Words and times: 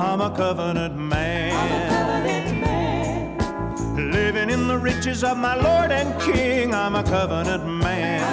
I'm 0.00 0.20
a 0.22 0.30
covenant 0.34 0.96
man. 0.96 1.52
Living 4.10 4.48
in 4.48 4.66
the 4.66 4.78
riches 4.78 5.22
of 5.22 5.36
my 5.36 5.54
Lord 5.54 5.92
and 5.92 6.18
King, 6.22 6.74
I'm 6.74 6.94
a 6.94 7.02
covenant 7.02 7.66
man. 7.66 8.24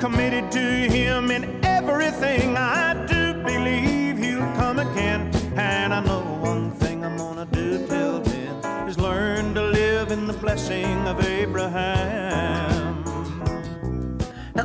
Committed 0.00 0.50
to 0.52 0.58
Him 0.58 1.30
in 1.30 1.62
everything 1.66 2.56
I 2.56 2.94
do, 3.06 3.34
believe 3.44 4.16
He'll 4.16 4.40
come 4.54 4.78
again. 4.78 5.30
And 5.54 5.92
I 5.92 6.00
know 6.00 6.22
one 6.40 6.70
thing 6.70 7.04
I'm 7.04 7.18
gonna 7.18 7.44
do 7.44 7.86
till 7.86 8.20
then 8.20 8.88
is 8.88 8.98
learn 8.98 9.52
to 9.54 9.62
live 9.62 10.12
in 10.12 10.26
the 10.26 10.32
blessing 10.32 11.06
of 11.06 11.22
Abraham. 11.26 11.95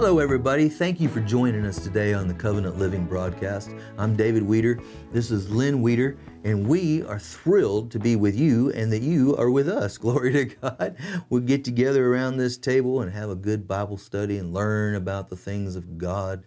Hello, 0.02 0.18
everybody. 0.18 0.68
Thank 0.68 1.00
you 1.00 1.08
for 1.08 1.20
joining 1.20 1.64
us 1.64 1.84
today 1.84 2.16
on 2.16 2.28
the 2.28 2.34
Covenant 2.34 2.80
Living 2.80 3.06
broadcast. 3.06 3.70
I'm 4.00 4.16
David 4.16 4.42
Weeter. 4.42 4.80
This 5.12 5.30
is 5.30 5.52
Lynn 5.52 5.84
Weeter, 5.84 6.18
and 6.44 6.68
we 6.68 7.04
are 7.04 7.20
thrilled 7.20 7.92
to 7.92 8.00
be 8.00 8.16
with 8.16 8.36
you 8.36 8.72
and 8.72 8.92
that 8.92 9.04
you 9.04 9.38
are 9.38 9.52
with 9.52 9.70
us. 9.70 9.98
Glory 10.00 10.34
to 10.34 10.46
God. 10.46 10.98
We'll 11.30 11.44
get 11.44 11.64
together 11.64 12.12
around 12.12 12.38
this 12.38 12.58
table 12.58 13.02
and 13.02 13.14
have 13.14 13.30
a 13.30 13.36
good 13.36 13.68
Bible 13.68 13.96
study 13.96 14.40
and 14.40 14.52
learn 14.52 14.96
about 14.96 15.30
the 15.30 15.36
things 15.36 15.76
of 15.76 16.00
God 16.00 16.44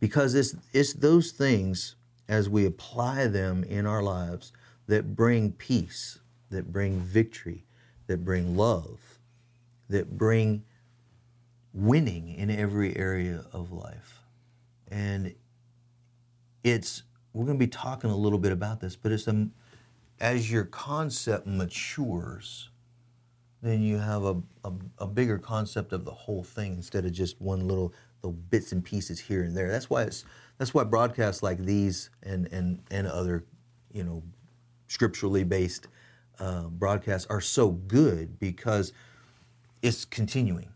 because 0.00 0.34
it's, 0.34 0.54
it's 0.74 0.92
those 0.92 1.30
things 1.30 1.96
as 2.28 2.50
we 2.50 2.66
apply 2.66 3.28
them 3.28 3.64
in 3.64 3.86
our 3.86 4.02
lives 4.02 4.52
that 4.86 5.16
bring 5.16 5.52
peace, 5.52 6.18
that 6.50 6.70
bring 6.70 7.00
victory, 7.00 7.64
that 8.06 8.22
bring 8.22 8.54
love, 8.54 9.18
that 9.88 10.18
bring 10.18 10.62
winning 11.72 12.28
in 12.28 12.50
every 12.50 12.96
area 12.96 13.44
of 13.52 13.72
life. 13.72 14.22
And 14.88 15.34
it's, 16.64 17.02
we're 17.32 17.44
going 17.44 17.58
to 17.58 17.64
be 17.64 17.70
talking 17.70 18.10
a 18.10 18.16
little 18.16 18.38
bit 18.38 18.52
about 18.52 18.80
this, 18.80 18.96
but 18.96 19.12
it's 19.12 19.28
a, 19.28 19.48
as 20.20 20.50
your 20.50 20.64
concept 20.64 21.46
matures, 21.46 22.70
then 23.62 23.82
you 23.82 23.98
have 23.98 24.24
a, 24.24 24.36
a, 24.64 24.72
a 24.98 25.06
bigger 25.06 25.38
concept 25.38 25.92
of 25.92 26.04
the 26.04 26.12
whole 26.12 26.42
thing 26.42 26.74
instead 26.74 27.04
of 27.04 27.12
just 27.12 27.40
one 27.40 27.66
little, 27.66 27.92
little 28.22 28.38
bits 28.50 28.72
and 28.72 28.84
pieces 28.84 29.20
here 29.20 29.42
and 29.42 29.56
there. 29.56 29.70
That's 29.70 29.90
why 29.90 30.04
it's, 30.04 30.24
that's 30.58 30.74
why 30.74 30.84
broadcasts 30.84 31.42
like 31.42 31.58
these 31.58 32.10
and, 32.22 32.46
and, 32.52 32.82
and 32.90 33.06
other, 33.06 33.44
you 33.92 34.04
know, 34.04 34.22
scripturally 34.88 35.44
based 35.44 35.88
uh, 36.38 36.62
broadcasts 36.62 37.26
are 37.30 37.40
so 37.40 37.70
good 37.70 38.38
because 38.38 38.92
it's 39.82 40.04
continuing 40.04 40.70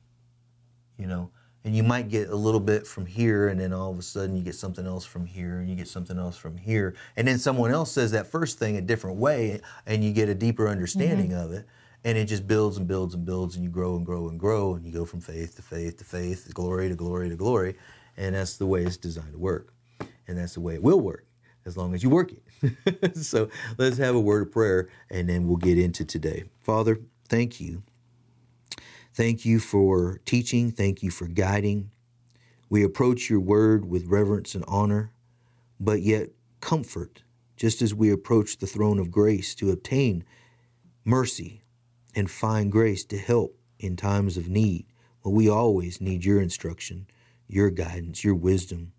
you 1.03 1.09
know? 1.09 1.31
And 1.65 1.77
you 1.77 1.83
might 1.83 2.09
get 2.09 2.29
a 2.31 2.37
little 2.37 2.61
bit 2.61 2.87
from 2.87 3.07
here 3.07 3.49
and 3.49 3.61
then 3.61 3.73
all 3.73 3.91
of 3.91 3.99
a 3.99 4.03
sudden 4.03 4.37
you 4.37 4.43
get 4.43 4.55
something 4.55 4.87
else 4.87 5.05
from 5.05 5.27
here 5.27 5.59
and 5.59 5.69
you 5.69 5.77
get 5.77 5.89
something 5.89 6.19
else 6.19 6.37
from 6.37 6.57
here. 6.57 6.95
And 7.17 7.27
then 7.27 7.39
someone 7.39 7.71
else 7.71 7.93
says 7.93 8.13
that 8.13 8.27
first 8.27 8.59
thing 8.59 8.77
a 8.77 8.81
different 8.81 9.17
way 9.17 9.61
and 9.87 10.03
you 10.03 10.13
get 10.13 10.29
a 10.29 10.35
deeper 10.35 10.69
understanding 10.69 11.31
mm-hmm. 11.31 11.45
of 11.45 11.53
it 11.53 11.67
and 12.05 12.19
it 12.19 12.25
just 12.25 12.49
builds 12.49 12.79
and 12.79 12.89
builds 12.89 13.15
and 13.15 13.25
builds 13.25 13.55
and 13.55 13.65
you 13.65 13.71
grow 13.71 13.97
and 13.97 14.07
grow 14.07 14.29
and 14.29 14.41
grow 14.41 14.75
and 14.75 14.85
you 14.85 14.93
go 14.93 15.05
from 15.05 15.21
faith 15.21 15.55
to 15.57 15.63
faith 15.63 15.99
to 15.99 16.05
faith 16.05 16.47
to 16.47 16.53
glory 16.53 16.89
to 16.89 16.97
glory 16.97 17.29
to 17.29 17.37
glory 17.37 17.77
and 18.17 18.35
that's 18.35 18.57
the 18.57 18.67
way 18.67 18.83
it's 18.83 18.97
designed 18.97 19.33
to 19.33 19.39
work. 19.39 19.73
And 20.29 20.39
that's 20.39 20.55
the 20.55 20.61
way 20.61 20.75
it 20.75 20.83
will 20.83 21.01
work 21.01 21.27
as 21.65 21.77
long 21.77 21.95
as 21.95 22.03
you 22.03 22.11
work 22.11 22.33
it. 22.33 22.43
So 23.17 23.49
let's 23.79 23.99
have 23.99 24.15
a 24.15 24.21
word 24.21 24.49
of 24.49 24.53
prayer 24.53 24.89
and 25.11 25.29
then 25.29 25.47
we'll 25.47 25.57
get 25.57 25.79
into 25.79 26.05
today. 26.05 26.45
Father 26.61 27.01
thank 27.29 27.61
you 27.61 27.83
Thank 29.15 29.45
you 29.45 29.61
for 29.61 30.21
teaching. 30.25 30.71
Thank 30.71 31.03
you 31.03 31.11
for 31.11 31.27
guiding. 31.27 31.91
We 32.71 32.83
approach 32.83 33.29
your 33.29 33.41
word 33.41 33.85
with 33.85 34.07
reverence 34.07 34.55
and 34.55 34.65
honor, 34.67 35.13
but 35.79 36.01
yet 36.01 36.31
comfort, 36.61 37.23
just 37.57 37.83
as 37.83 37.95
we 37.95 38.11
approach 38.11 38.57
the 38.57 38.67
throne 38.67 38.99
of 38.99 39.11
grace 39.11 39.55
to 39.57 39.71
obtain 39.71 40.25
mercy 41.05 41.63
and 42.15 42.31
find 42.31 42.73
grace 42.73 43.05
to 43.05 43.19
help 43.19 43.59
in 43.79 43.97
times 43.97 44.39
of 44.39 44.49
need. 44.49 44.87
Well, 45.23 45.35
we 45.35 45.49
always 45.49 46.01
need 46.01 46.25
your 46.25 46.41
instruction, 46.41 47.07
your 47.47 47.71
guidance, 47.71 48.25
your 48.25 48.35
wisdom, 48.35 48.93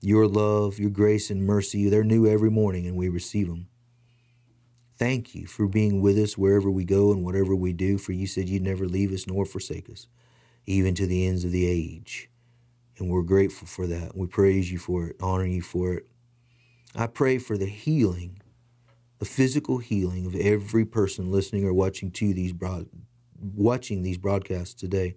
your 0.00 0.26
love, 0.26 0.78
your 0.78 0.90
grace 0.90 1.30
and 1.30 1.46
mercy. 1.46 1.88
They're 1.88 2.02
new 2.02 2.26
every 2.26 2.50
morning, 2.50 2.86
and 2.86 2.96
we 2.96 3.08
receive 3.08 3.46
them. 3.48 3.68
Thank 5.00 5.34
you 5.34 5.46
for 5.46 5.66
being 5.66 6.02
with 6.02 6.18
us 6.18 6.36
wherever 6.36 6.70
we 6.70 6.84
go 6.84 7.10
and 7.10 7.24
whatever 7.24 7.56
we 7.56 7.72
do, 7.72 7.96
for 7.96 8.12
you 8.12 8.26
said 8.26 8.50
you'd 8.50 8.62
never 8.62 8.86
leave 8.86 9.12
us 9.12 9.26
nor 9.26 9.46
forsake 9.46 9.88
us, 9.88 10.06
even 10.66 10.94
to 10.96 11.06
the 11.06 11.26
ends 11.26 11.42
of 11.42 11.52
the 11.52 11.66
age. 11.66 12.28
And 12.98 13.08
we're 13.08 13.22
grateful 13.22 13.66
for 13.66 13.86
that. 13.86 14.14
We 14.14 14.26
praise 14.26 14.70
you 14.70 14.78
for 14.78 15.06
it, 15.06 15.16
honor 15.18 15.46
you 15.46 15.62
for 15.62 15.94
it. 15.94 16.06
I 16.94 17.06
pray 17.06 17.38
for 17.38 17.56
the 17.56 17.64
healing, 17.64 18.42
the 19.20 19.24
physical 19.24 19.78
healing 19.78 20.26
of 20.26 20.34
every 20.34 20.84
person 20.84 21.30
listening 21.30 21.64
or 21.64 21.72
watching 21.72 22.10
to 22.10 22.34
these 22.34 22.52
broad, 22.52 22.86
watching 23.40 24.02
these 24.02 24.18
broadcasts 24.18 24.74
today. 24.74 25.16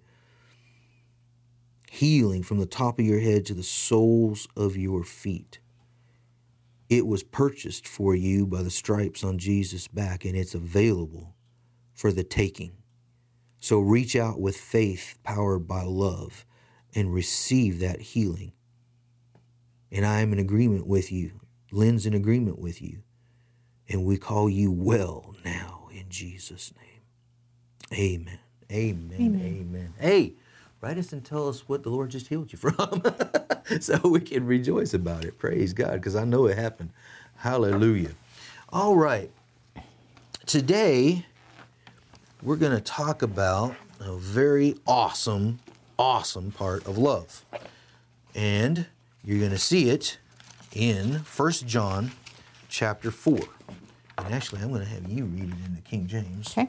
Healing 1.90 2.42
from 2.42 2.58
the 2.58 2.64
top 2.64 2.98
of 2.98 3.04
your 3.04 3.20
head 3.20 3.44
to 3.44 3.54
the 3.54 3.62
soles 3.62 4.48
of 4.56 4.78
your 4.78 5.04
feet. 5.04 5.58
It 6.94 7.08
was 7.08 7.24
purchased 7.24 7.88
for 7.88 8.14
you 8.14 8.46
by 8.46 8.62
the 8.62 8.70
stripes 8.70 9.24
on 9.24 9.36
Jesus' 9.36 9.88
back, 9.88 10.24
and 10.24 10.36
it's 10.36 10.54
available 10.54 11.34
for 11.92 12.12
the 12.12 12.22
taking. 12.22 12.76
So 13.58 13.80
reach 13.80 14.14
out 14.14 14.40
with 14.40 14.56
faith 14.56 15.18
powered 15.24 15.66
by 15.66 15.82
love 15.82 16.46
and 16.94 17.12
receive 17.12 17.80
that 17.80 18.00
healing. 18.00 18.52
And 19.90 20.06
I 20.06 20.20
am 20.20 20.32
in 20.32 20.38
agreement 20.38 20.86
with 20.86 21.10
you. 21.10 21.40
Lynn's 21.72 22.06
in 22.06 22.14
agreement 22.14 22.60
with 22.60 22.80
you. 22.80 23.02
And 23.88 24.04
we 24.04 24.16
call 24.16 24.48
you 24.48 24.70
well 24.70 25.34
now 25.44 25.88
in 25.92 26.08
Jesus' 26.08 26.72
name. 26.78 27.98
Amen. 27.98 28.38
Amen. 28.70 29.20
Amen. 29.20 29.42
Amen. 29.42 29.94
Hey, 29.98 30.34
write 30.84 30.98
us 30.98 31.14
and 31.14 31.24
tell 31.24 31.48
us 31.48 31.66
what 31.66 31.82
the 31.82 31.88
Lord 31.88 32.10
just 32.10 32.28
healed 32.28 32.52
you 32.52 32.58
from 32.58 33.02
so 33.80 33.98
we 34.04 34.20
can 34.20 34.46
rejoice 34.46 34.92
about 34.92 35.24
it. 35.24 35.38
Praise 35.38 35.72
God, 35.72 35.92
because 35.92 36.14
I 36.14 36.24
know 36.24 36.44
it 36.44 36.58
happened. 36.58 36.90
Hallelujah. 37.36 38.10
All 38.68 38.94
right. 38.94 39.30
Today, 40.44 41.24
we're 42.42 42.56
going 42.56 42.76
to 42.76 42.82
talk 42.82 43.22
about 43.22 43.74
a 43.98 44.14
very 44.14 44.74
awesome, 44.86 45.60
awesome 45.98 46.50
part 46.50 46.86
of 46.86 46.98
love. 46.98 47.46
And 48.34 48.84
you're 49.24 49.38
going 49.38 49.52
to 49.52 49.58
see 49.58 49.88
it 49.88 50.18
in 50.74 51.20
First 51.20 51.66
John 51.66 52.12
chapter 52.68 53.10
4. 53.10 53.38
And 54.18 54.34
actually, 54.34 54.60
I'm 54.60 54.68
going 54.68 54.82
to 54.82 54.88
have 54.88 55.08
you 55.08 55.24
read 55.24 55.44
it 55.44 55.66
in 55.66 55.76
the 55.76 55.80
King 55.80 56.06
James. 56.06 56.50
Okay. 56.50 56.68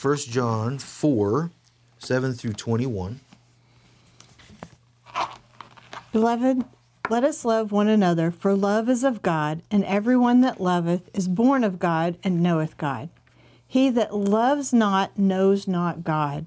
1 0.00 0.16
John 0.16 0.78
4, 0.78 1.50
7 1.98 2.32
through 2.32 2.54
21. 2.54 3.20
Beloved, 6.12 6.64
let 7.08 7.24
us 7.24 7.42
love 7.42 7.72
one 7.72 7.88
another, 7.88 8.30
for 8.30 8.54
love 8.54 8.90
is 8.90 9.02
of 9.02 9.22
God, 9.22 9.62
and 9.70 9.82
everyone 9.86 10.42
that 10.42 10.60
loveth 10.60 11.08
is 11.14 11.26
born 11.26 11.64
of 11.64 11.78
God 11.78 12.18
and 12.22 12.42
knoweth 12.42 12.76
God. 12.76 13.08
He 13.66 13.88
that 13.88 14.14
loves 14.14 14.74
not 14.74 15.18
knows 15.18 15.66
not 15.66 16.04
God, 16.04 16.44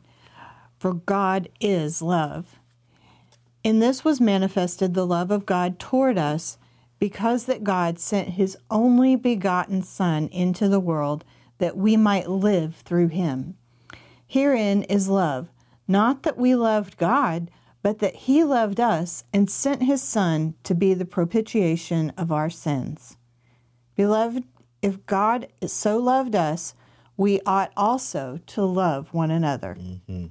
for 0.78 0.94
God 0.94 1.50
is 1.60 2.04
love. 2.04 2.60
In 3.64 3.80
this 3.80 4.06
was 4.06 4.22
manifested 4.22 4.94
the 4.94 5.06
love 5.06 5.32
of 5.32 5.48
God 5.48 5.80
toward 5.80 6.20
us, 6.20 6.60
because 7.00 7.46
that 7.46 7.64
God 7.64 7.98
sent 7.98 8.30
his 8.30 8.56
only 8.70 9.16
begotten 9.16 9.82
Son 9.82 10.28
into 10.28 10.70
the 10.70 10.80
world 10.80 11.26
that 11.58 11.76
we 11.76 11.98
might 11.98 12.30
live 12.30 12.76
through 12.76 13.08
him. 13.08 13.58
Herein 14.28 14.84
is 14.84 15.10
love, 15.10 15.50
not 15.88 16.22
that 16.22 16.38
we 16.38 16.54
loved 16.54 16.98
God, 16.98 17.50
but 17.86 18.00
that 18.00 18.16
he 18.16 18.44
loved 18.44 18.80
us 18.80 19.26
and 19.32 19.48
sent 19.48 19.84
his 19.84 20.02
Son 20.02 20.56
to 20.64 20.74
be 20.74 20.96
the 20.96 21.06
propitiation 21.06 22.12
of 22.18 22.32
our 22.32 22.50
sins. 22.50 23.16
Beloved, 23.96 24.44
if 24.82 25.06
God 25.06 25.50
so 25.68 26.00
loved 26.00 26.34
us, 26.34 26.74
we 27.16 27.40
ought 27.46 27.72
also 27.78 28.40
to 28.48 28.64
love 28.64 29.14
one 29.14 29.30
another. 29.30 29.78
Mm-hmm. 29.80 30.26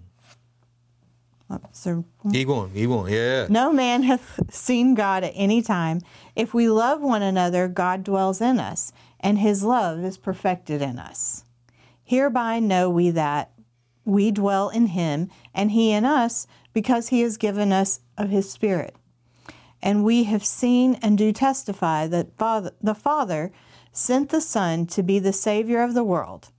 So, 1.71 2.05
keep 2.33 2.49
on, 2.49 2.73
keep 2.73 2.91
on, 2.91 3.09
yeah. 3.09 3.47
No 3.49 3.73
man 3.73 4.03
hath 4.11 4.53
seen 4.53 4.97
God 4.97 5.23
at 5.23 5.33
any 5.37 5.63
time. 5.63 6.01
If 6.35 6.55
we 6.55 6.69
love 6.69 7.03
one 7.03 7.23
another, 7.23 7.69
God 7.69 8.03
dwells 8.03 8.41
in 8.41 8.59
us, 8.59 8.93
and 9.21 9.39
his 9.39 9.63
love 9.63 10.03
is 10.03 10.19
perfected 10.19 10.83
in 10.83 10.99
us. 10.99 11.45
Hereby 12.03 12.59
know 12.59 12.91
we 12.91 13.11
that 13.11 13.53
we 14.05 14.31
dwell 14.31 14.71
in 14.71 14.89
him, 14.89 15.31
and 15.55 15.71
he 15.71 15.93
in 15.93 16.05
us, 16.05 16.47
because 16.75 17.09
he 17.09 17.23
has 17.23 17.39
given 17.39 17.73
us 17.73 18.01
of 18.19 18.29
his 18.29 18.51
Spirit. 18.51 18.95
And 19.83 20.05
we 20.05 20.25
have 20.25 20.45
seen 20.45 20.97
and 20.97 21.17
do 21.17 21.33
testify 21.33 22.07
that 22.09 22.37
Father, 22.37 22.73
the 22.83 22.95
Father 22.95 23.53
sent 23.93 24.29
the 24.29 24.41
Son 24.41 24.87
to 24.87 25.03
be 25.03 25.19
the 25.19 25.33
Savior 25.33 25.83
of 25.83 25.95
the 25.95 26.05
world. 26.05 26.51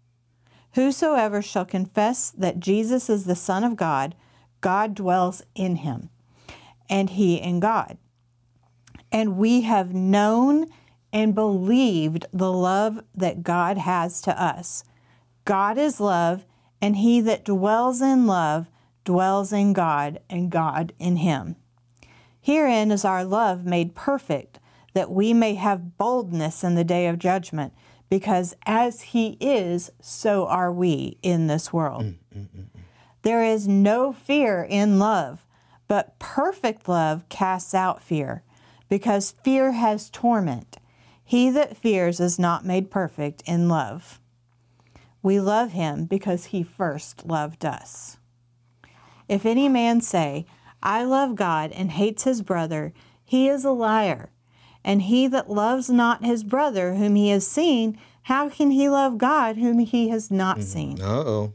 Whosoever 0.73 1.41
shall 1.41 1.65
confess 1.65 2.31
that 2.31 2.59
Jesus 2.59 3.09
is 3.09 3.25
the 3.25 3.35
Son 3.35 3.63
of 3.63 3.75
God, 3.75 4.15
God 4.61 4.95
dwells 4.95 5.41
in 5.53 5.77
him, 5.77 6.09
and 6.89 7.11
he 7.11 7.35
in 7.35 7.59
God. 7.59 7.97
And 9.11 9.37
we 9.37 9.61
have 9.61 9.93
known 9.93 10.67
and 11.13 11.33
believed 11.33 12.25
the 12.33 12.51
love 12.51 13.01
that 13.13 13.43
God 13.43 13.77
has 13.77 14.21
to 14.21 14.41
us. 14.41 14.83
God 15.45 15.77
is 15.77 15.99
love, 15.99 16.45
and 16.81 16.97
he 16.97 17.21
that 17.21 17.45
dwells 17.45 18.01
in 18.01 18.27
love 18.27 18.67
dwells 19.05 19.53
in 19.53 19.71
God, 19.71 20.19
and 20.29 20.51
God 20.51 20.91
in 20.99 21.17
him. 21.17 21.55
Herein 22.41 22.91
is 22.91 23.05
our 23.05 23.23
love 23.23 23.65
made 23.65 23.95
perfect, 23.95 24.59
that 24.93 25.09
we 25.09 25.33
may 25.33 25.55
have 25.55 25.97
boldness 25.97 26.63
in 26.63 26.75
the 26.75 26.83
day 26.83 27.07
of 27.07 27.17
judgment, 27.17 27.73
because 28.09 28.53
as 28.65 29.01
he 29.01 29.37
is, 29.39 29.91
so 29.99 30.45
are 30.47 30.71
we 30.71 31.17
in 31.23 31.47
this 31.47 31.71
world. 31.71 32.03
Mm, 32.03 32.17
mm, 32.35 32.47
mm, 32.49 32.65
there 33.23 33.43
is 33.43 33.67
no 33.67 34.13
fear 34.13 34.63
in 34.69 34.99
love, 34.99 35.45
but 35.87 36.19
perfect 36.19 36.87
love 36.87 37.27
casts 37.29 37.73
out 37.73 38.01
fear, 38.01 38.43
because 38.89 39.35
fear 39.43 39.71
has 39.71 40.09
torment. 40.09 40.77
He 41.23 41.49
that 41.49 41.75
fears 41.75 42.19
is 42.19 42.37
not 42.37 42.65
made 42.65 42.91
perfect 42.91 43.41
in 43.47 43.67
love. 43.67 44.19
We 45.23 45.39
love 45.39 45.71
him 45.71 46.05
because 46.05 46.45
he 46.45 46.61
first 46.61 47.25
loved 47.25 47.65
us. 47.65 48.17
If 49.27 49.45
any 49.45 49.69
man 49.69 50.01
say, 50.01 50.45
I 50.83 51.03
love 51.03 51.35
God 51.35 51.71
and 51.71 51.91
hates 51.91 52.23
his 52.23 52.41
brother, 52.41 52.93
he 53.23 53.47
is 53.47 53.65
a 53.65 53.71
liar. 53.71 54.29
And 54.83 55.03
he 55.03 55.27
that 55.27 55.49
loves 55.49 55.89
not 55.89 56.23
his 56.23 56.43
brother 56.43 56.95
whom 56.95 57.15
he 57.15 57.29
has 57.29 57.47
seen, 57.47 57.97
how 58.23 58.49
can 58.49 58.71
he 58.71 58.87
love 58.87 59.17
God 59.17 59.57
whom 59.57 59.79
he 59.79 60.09
has 60.09 60.29
not 60.29 60.61
seen? 60.61 61.01
Uh 61.01 61.05
oh. 61.05 61.53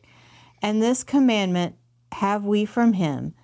And 0.61 0.83
this 0.83 1.05
commandment 1.05 1.77
have 2.13 2.45
we 2.45 2.65
from 2.65 2.95
him, 2.95 3.35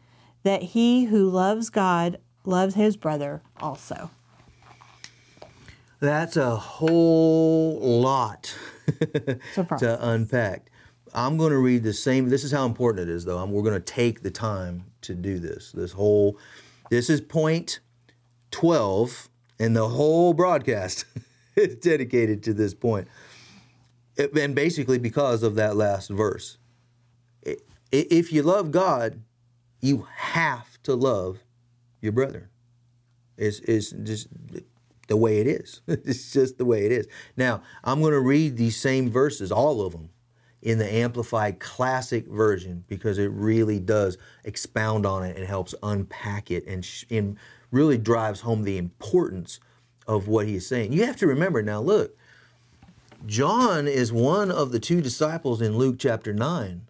that 0.43 0.63
he 0.63 1.05
who 1.05 1.29
loves 1.29 1.71
God 1.71 2.19
loves 2.45 2.75
his 2.75 2.97
brother 2.97 3.43
also. 3.61 4.11
That's 6.01 6.37
a 6.37 6.57
whole 6.57 7.81
lot 7.81 8.55
to 9.55 9.99
unpack. 10.01 10.71
I'm 11.17 11.39
going 11.39 11.53
to 11.53 11.59
read 11.59 11.85
the 11.85 11.95
same. 11.95 12.31
This 12.31 12.45
is 12.45 12.53
how 12.53 12.67
important 12.67 13.09
it 13.11 13.13
is, 13.15 13.27
though. 13.27 13.39
I'm, 13.39 13.53
we're 13.53 13.63
going 13.65 13.75
to 13.75 13.81
take 13.81 14.23
the 14.23 14.33
time 14.33 14.87
to 15.03 15.15
do 15.17 15.41
this. 15.41 15.73
This 15.73 15.93
whole, 15.93 16.39
this 16.91 17.11
is 17.11 17.23
point 17.23 17.81
12, 18.53 19.29
and 19.61 19.77
the 19.77 19.89
whole 19.89 20.35
broadcast 20.35 21.07
is 21.57 21.77
dedicated 21.77 22.43
to 22.45 22.55
this 22.55 22.75
point. 22.75 23.09
It- 24.17 24.37
and 24.39 24.55
basically 24.55 24.99
because 24.99 25.43
of 25.43 25.57
that 25.57 25.77
last 25.77 26.11
verse. 26.11 26.59
I- 27.47 27.59
i- 27.95 28.09
If 28.11 28.33
you 28.33 28.43
love 28.43 28.71
God, 28.73 29.21
you 29.81 30.07
have 30.17 30.83
to 30.85 30.95
love 30.97 31.41
your 32.03 32.13
brother. 32.13 32.51
It's, 33.39 33.61
it's 33.61 33.91
just 33.93 34.29
the 35.09 35.17
way 35.17 35.41
it 35.41 35.47
is. 35.49 35.83
it's 35.89 36.33
just 36.33 36.59
the 36.59 36.67
way 36.67 36.87
it 36.87 36.93
is. 36.93 37.09
Now, 37.37 37.63
I'm 37.85 38.01
going 38.01 38.13
to 38.15 38.21
read 38.21 38.57
these 38.57 38.77
same 38.77 39.11
verses, 39.11 39.53
all 39.53 39.83
of 39.83 39.93
them, 39.93 40.11
in 40.67 40.79
the 40.79 40.95
Amplified 40.95 41.61
Classic 41.61 42.27
version 42.27 42.83
because 42.89 43.19
it 43.19 43.31
really 43.31 43.79
does 43.79 44.19
expound 44.43 45.07
on 45.07 45.23
it 45.23 45.37
and 45.37 45.47
helps 45.47 45.77
unpack 45.81 46.51
it 46.51 46.67
and, 46.67 46.85
sh- 46.85 47.05
and 47.09 47.39
really 47.71 47.97
drives 47.97 48.41
home 48.41 48.65
the 48.65 48.77
importance 48.77 49.61
of 50.09 50.27
what 50.27 50.49
he's 50.49 50.67
saying. 50.67 50.93
You 50.93 51.07
have 51.07 51.19
to 51.19 51.27
remember 51.29 51.63
now, 51.63 51.81
look, 51.81 52.19
John 53.27 53.87
is 53.87 54.13
one 54.13 54.51
of 54.51 54.73
the 54.73 54.81
two 54.81 55.01
disciples 55.01 55.63
in 55.63 55.79
Luke 55.79 56.01
chapter 56.01 56.33
9 56.33 56.83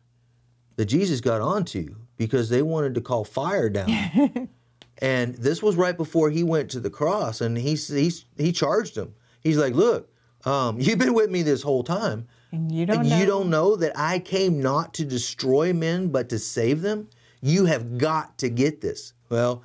that 0.77 0.87
Jesus 0.87 1.21
got 1.21 1.43
onto 1.43 1.97
because 2.17 2.49
they 2.49 2.63
wanted 2.63 2.95
to 2.95 3.03
call 3.03 3.27
fire 3.27 3.69
down. 3.69 4.49
And 5.03 5.35
this 5.35 5.63
was 5.63 5.77
right 5.77 5.95
before 5.95 6.31
he 6.31 6.43
went 6.43 6.71
to 6.71 6.81
the 6.81 6.89
cross, 6.89 7.43
and 7.43 7.59
he 7.59 7.75
he 7.75 8.11
he 8.39 8.51
charged 8.51 8.97
him. 8.97 9.15
He's 9.43 9.59
like, 9.59 9.75
"Look, 9.75 10.09
um, 10.47 10.81
you've 10.81 10.99
been 10.99 11.13
with 11.13 11.31
me 11.31 11.43
this 11.43 11.61
whole 11.61 11.85
time, 11.85 12.27
And 12.53 12.71
you 12.71 12.87
don't 12.87 13.01
and 13.01 13.09
know. 13.11 13.19
you 13.19 13.27
don't 13.27 13.51
know 13.51 13.77
that 13.77 13.93
I 13.97 14.19
came 14.19 14.61
not 14.61 14.95
to 14.95 15.05
destroy 15.05 15.73
men, 15.73 16.09
but 16.09 16.29
to 16.31 16.39
save 16.39 16.83
them. 16.83 17.09
You 17.43 17.67
have 17.67 17.99
got 17.99 18.39
to 18.39 18.49
get 18.49 18.81
this." 18.81 19.13
Well, 19.29 19.63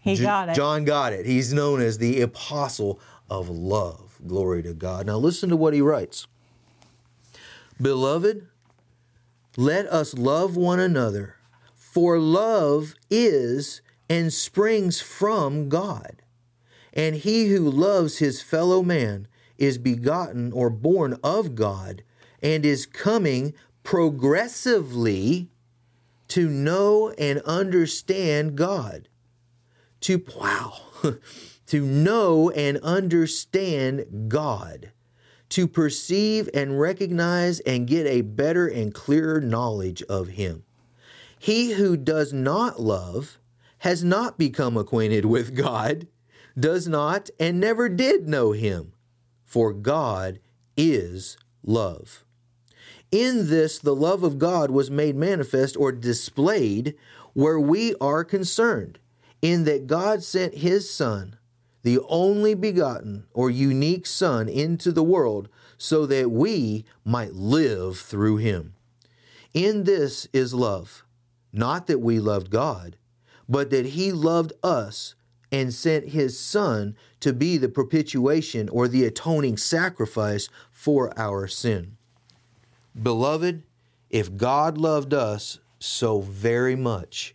he 0.00 0.14
J- 0.14 0.22
got 0.22 0.48
it. 0.48 0.54
John 0.54 0.84
got 0.84 1.12
it. 1.12 1.26
He's 1.26 1.52
known 1.52 1.80
as 1.80 1.98
the 1.98 2.20
apostle 2.20 3.00
of 3.28 3.48
love. 3.48 4.18
Glory 4.26 4.62
to 4.62 4.72
God. 4.72 5.06
Now 5.06 5.18
listen 5.18 5.48
to 5.50 5.56
what 5.56 5.74
he 5.74 5.80
writes. 5.80 6.26
Beloved, 7.80 8.46
let 9.56 9.86
us 9.86 10.14
love 10.14 10.56
one 10.56 10.80
another, 10.80 11.36
for 11.74 12.18
love 12.18 12.94
is 13.10 13.82
and 14.08 14.32
springs 14.32 15.00
from 15.00 15.68
God. 15.68 16.22
And 16.92 17.16
he 17.16 17.48
who 17.48 17.68
loves 17.68 18.18
his 18.18 18.40
fellow 18.40 18.82
man 18.82 19.28
is 19.58 19.78
begotten 19.78 20.52
or 20.52 20.70
born 20.70 21.18
of 21.22 21.54
God 21.54 22.02
and 22.42 22.64
is 22.64 22.86
coming 22.86 23.54
progressively 23.82 25.48
to 26.28 26.48
know 26.48 27.10
and 27.18 27.40
understand 27.42 28.56
God. 28.56 29.08
To 30.00 30.22
wow, 30.36 30.74
to 31.66 31.80
know 31.80 32.50
and 32.50 32.78
understand 32.78 34.28
God, 34.28 34.92
to 35.50 35.66
perceive 35.66 36.48
and 36.52 36.78
recognize 36.78 37.60
and 37.60 37.86
get 37.86 38.06
a 38.06 38.20
better 38.20 38.66
and 38.66 38.92
clearer 38.92 39.40
knowledge 39.40 40.02
of 40.04 40.28
Him. 40.28 40.64
He 41.38 41.72
who 41.72 41.96
does 41.96 42.32
not 42.32 42.80
love 42.80 43.38
has 43.78 44.02
not 44.02 44.38
become 44.38 44.76
acquainted 44.76 45.24
with 45.24 45.54
God, 45.54 46.06
does 46.58 46.88
not 46.88 47.30
and 47.38 47.60
never 47.60 47.88
did 47.88 48.28
know 48.28 48.52
Him, 48.52 48.92
for 49.46 49.72
God 49.72 50.40
is 50.76 51.38
love. 51.62 52.24
In 53.10 53.48
this, 53.48 53.78
the 53.78 53.94
love 53.94 54.24
of 54.24 54.38
God 54.38 54.70
was 54.70 54.90
made 54.90 55.16
manifest 55.16 55.76
or 55.76 55.92
displayed 55.92 56.94
where 57.32 57.60
we 57.60 57.94
are 58.00 58.24
concerned, 58.24 58.98
in 59.40 59.64
that 59.64 59.86
God 59.86 60.22
sent 60.22 60.56
His 60.56 60.92
Son, 60.92 61.36
the 61.82 62.00
only 62.08 62.54
begotten 62.54 63.26
or 63.32 63.48
unique 63.48 64.06
Son, 64.06 64.48
into 64.48 64.90
the 64.90 65.04
world 65.04 65.48
so 65.78 66.04
that 66.06 66.30
we 66.30 66.84
might 67.04 67.34
live 67.34 67.98
through 67.98 68.38
Him. 68.38 68.74
In 69.54 69.84
this 69.84 70.26
is 70.32 70.52
love, 70.52 71.04
not 71.52 71.86
that 71.86 72.00
we 72.00 72.18
loved 72.18 72.50
God, 72.50 72.96
but 73.48 73.70
that 73.70 73.86
He 73.86 74.10
loved 74.10 74.52
us 74.62 75.14
and 75.56 75.72
sent 75.72 76.10
His 76.10 76.38
Son 76.38 76.94
to 77.20 77.32
be 77.32 77.56
the 77.56 77.70
propitiation 77.70 78.68
or 78.68 78.88
the 78.88 79.06
atoning 79.06 79.56
sacrifice 79.56 80.50
for 80.70 81.18
our 81.18 81.46
sin. 81.46 81.96
Beloved, 83.02 83.62
if 84.10 84.36
God 84.36 84.76
loved 84.76 85.14
us 85.14 85.58
so 85.78 86.20
very 86.20 86.76
much, 86.76 87.34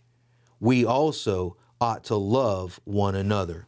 we 0.60 0.84
also 0.84 1.56
ought 1.80 2.04
to 2.04 2.14
love 2.14 2.78
one 2.84 3.16
another. 3.16 3.66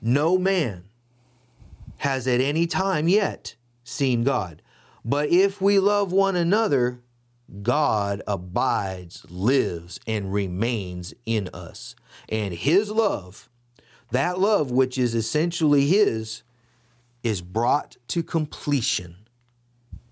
No 0.00 0.38
man 0.38 0.84
has 1.98 2.28
at 2.28 2.40
any 2.40 2.68
time 2.68 3.08
yet 3.08 3.56
seen 3.82 4.22
God, 4.22 4.62
but 5.04 5.28
if 5.30 5.60
we 5.60 5.80
love 5.80 6.12
one 6.12 6.36
another, 6.36 7.00
God 7.62 8.22
abides, 8.26 9.24
lives, 9.28 10.00
and 10.06 10.32
remains 10.32 11.14
in 11.26 11.48
us. 11.52 11.94
And 12.28 12.54
His 12.54 12.90
love, 12.90 13.48
that 14.10 14.38
love 14.38 14.70
which 14.70 14.98
is 14.98 15.14
essentially 15.14 15.86
His, 15.86 16.42
is 17.22 17.40
brought 17.40 17.96
to 18.08 18.22
completion 18.22 19.16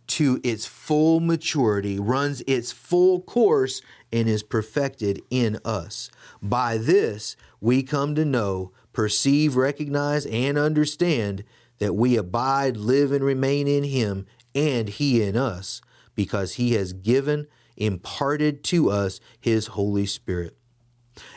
to 0.08 0.40
its 0.44 0.66
full 0.66 1.20
maturity, 1.20 1.98
runs 1.98 2.42
its 2.46 2.70
full 2.70 3.22
course, 3.22 3.80
and 4.12 4.28
is 4.28 4.42
perfected 4.42 5.22
in 5.30 5.58
us. 5.64 6.10
By 6.42 6.76
this 6.76 7.36
we 7.60 7.82
come 7.82 8.14
to 8.16 8.24
know, 8.24 8.72
perceive, 8.92 9.56
recognize, 9.56 10.26
and 10.26 10.58
understand 10.58 11.44
that 11.78 11.94
we 11.94 12.16
abide, 12.16 12.76
live, 12.76 13.10
and 13.10 13.24
remain 13.24 13.66
in 13.66 13.84
Him, 13.84 14.26
and 14.54 14.88
He 14.88 15.22
in 15.22 15.36
us, 15.36 15.80
because 16.14 16.54
He 16.54 16.72
has 16.72 16.92
given, 16.92 17.46
imparted 17.76 18.62
to 18.64 18.90
us 18.90 19.20
His 19.40 19.68
Holy 19.68 20.06
Spirit. 20.06 20.56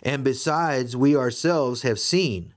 And 0.04 0.24
besides, 0.24 0.96
we 0.96 1.16
ourselves 1.16 1.82
have 1.82 2.00
seen, 2.00 2.54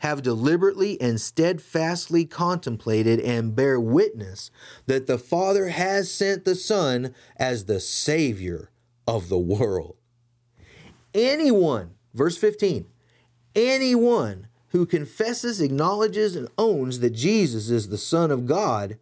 have 0.00 0.22
deliberately 0.22 1.00
and 1.00 1.20
steadfastly 1.20 2.24
contemplated 2.24 3.20
and 3.20 3.56
bear 3.56 3.80
witness 3.80 4.50
that 4.86 5.06
the 5.06 5.18
Father 5.18 5.68
has 5.68 6.10
sent 6.10 6.44
the 6.44 6.54
Son 6.54 7.14
as 7.36 7.64
the 7.64 7.80
Savior 7.80 8.70
of 9.06 9.28
the 9.28 9.38
world. 9.38 9.96
Anyone, 11.14 11.94
verse 12.14 12.36
15, 12.36 12.86
anyone 13.56 14.46
who 14.68 14.84
confesses, 14.84 15.60
acknowledges, 15.60 16.36
and 16.36 16.48
owns 16.58 17.00
that 17.00 17.10
Jesus 17.10 17.70
is 17.70 17.88
the 17.88 17.98
Son 17.98 18.30
of 18.30 18.46
God, 18.46 18.98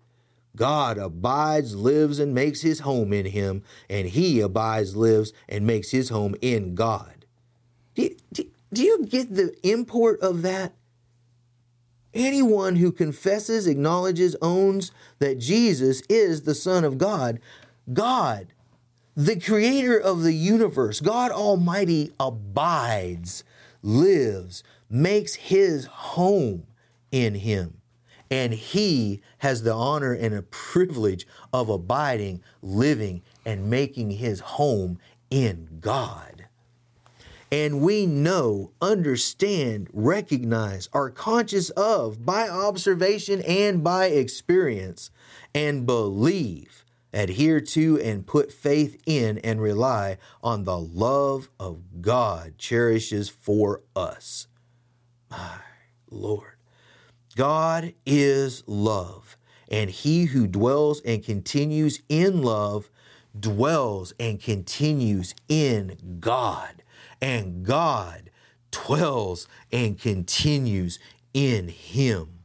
God 0.57 0.99
abides, 0.99 1.77
lives, 1.77 2.19
and 2.19 2.35
makes 2.35 2.63
his 2.63 2.81
home 2.81 3.13
in 3.13 3.27
him, 3.27 3.63
and 3.89 4.09
he 4.09 4.41
abides, 4.41 4.97
lives, 4.97 5.33
and 5.49 5.67
makes 5.67 5.91
his 5.91 6.09
home 6.09 6.35
in 6.41 6.75
God. 6.75 7.27
Do 7.95 8.03
you, 8.03 8.17
do, 8.33 8.45
do 8.73 8.83
you 8.83 9.07
get 9.07 9.35
the 9.35 9.55
import 9.63 10.21
of 10.21 10.43
that? 10.43 10.73
Anyone 12.15 12.77
who 12.77 12.93
confesses, 12.93 13.67
acknowledges, 13.67 14.35
owns 14.41 14.91
that 15.19 15.39
Jesus 15.39 16.03
is 16.09 16.43
the 16.43 16.55
Son 16.55 16.85
of 16.85 16.97
God, 16.97 17.39
God, 17.93 18.49
the 19.15 19.39
creator 19.39 19.99
of 19.99 20.23
the 20.23 20.33
universe, 20.33 21.01
God 21.01 21.31
Almighty 21.31 22.13
abides, 22.19 23.45
lives, 23.83 24.65
makes 24.89 25.35
his 25.35 25.87
home 25.87 26.67
in 27.13 27.35
him. 27.35 27.81
And 28.31 28.53
he 28.53 29.21
has 29.39 29.63
the 29.63 29.73
honor 29.73 30.13
and 30.13 30.35
a 30.35 30.43
privilege 30.43 31.27
of 31.53 31.69
abiding, 31.69 32.43
living, 32.61 33.23
and 33.45 33.71
making 33.71 34.13
his 34.13 34.41
home 34.41 34.99
in 35.31 35.79
God. 35.81 36.47
And 37.53 37.81
we 37.81 38.07
know, 38.07 38.73
understand, 38.83 39.89
recognize, 39.93 40.89
are 40.93 41.11
conscious 41.11 41.71
of 41.71 42.27
by 42.27 42.49
observation 42.49 43.41
and 43.43 43.85
by 43.85 44.07
experience, 44.07 45.11
and 45.55 45.87
believe, 45.87 46.85
adhere 47.13 47.61
to, 47.61 48.01
and 48.01 48.27
put 48.27 48.53
faith 48.53 49.01
in 49.07 49.39
and 49.39 49.61
rely 49.61 50.19
on 50.43 50.65
the 50.65 50.79
love 50.79 51.49
of 51.61 52.03
God 52.03 52.59
cherishes 52.59 53.29
for 53.29 53.83
us. 53.95 54.49
My 55.31 55.59
Lord. 56.11 56.56
God 57.37 57.93
is 58.07 58.65
love, 58.67 59.37
and 59.69 59.91
he 59.91 60.25
who 60.25 60.47
dwells 60.47 61.03
and 61.03 61.23
continues 61.23 62.01
in 62.09 62.43
love 62.43 62.89
dwells 63.39 64.15
and 64.19 64.41
continues 64.41 65.35
in 65.47 66.17
God, 66.19 66.83
and 67.21 67.63
God 67.63 68.31
dwells 68.71 69.49
and 69.71 70.01
continues 70.01 70.99
in 71.35 71.69
him. 71.69 72.39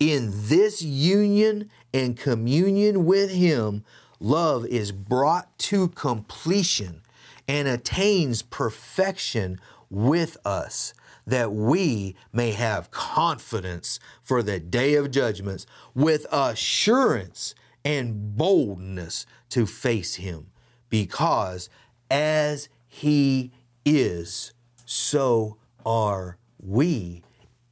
In 0.00 0.32
this 0.32 0.82
union 0.82 1.70
and 1.94 2.16
communion 2.16 3.04
with 3.04 3.30
him, 3.30 3.84
love 4.18 4.66
is 4.66 4.90
brought 4.90 5.56
to 5.60 5.86
completion 5.90 7.00
and 7.46 7.68
attains 7.68 8.42
perfection 8.42 9.60
with 9.88 10.36
us 10.44 10.94
that 11.26 11.52
we 11.52 12.14
may 12.32 12.52
have 12.52 12.90
confidence 12.90 13.98
for 14.22 14.42
the 14.42 14.60
day 14.60 14.94
of 14.94 15.10
judgments 15.10 15.66
with 15.94 16.26
assurance 16.30 17.54
and 17.84 18.36
boldness 18.36 19.26
to 19.48 19.66
face 19.66 20.16
him 20.16 20.46
because 20.88 21.68
as 22.10 22.68
he 22.86 23.52
is 23.84 24.52
so 24.84 25.56
are 25.84 26.38
we 26.60 27.22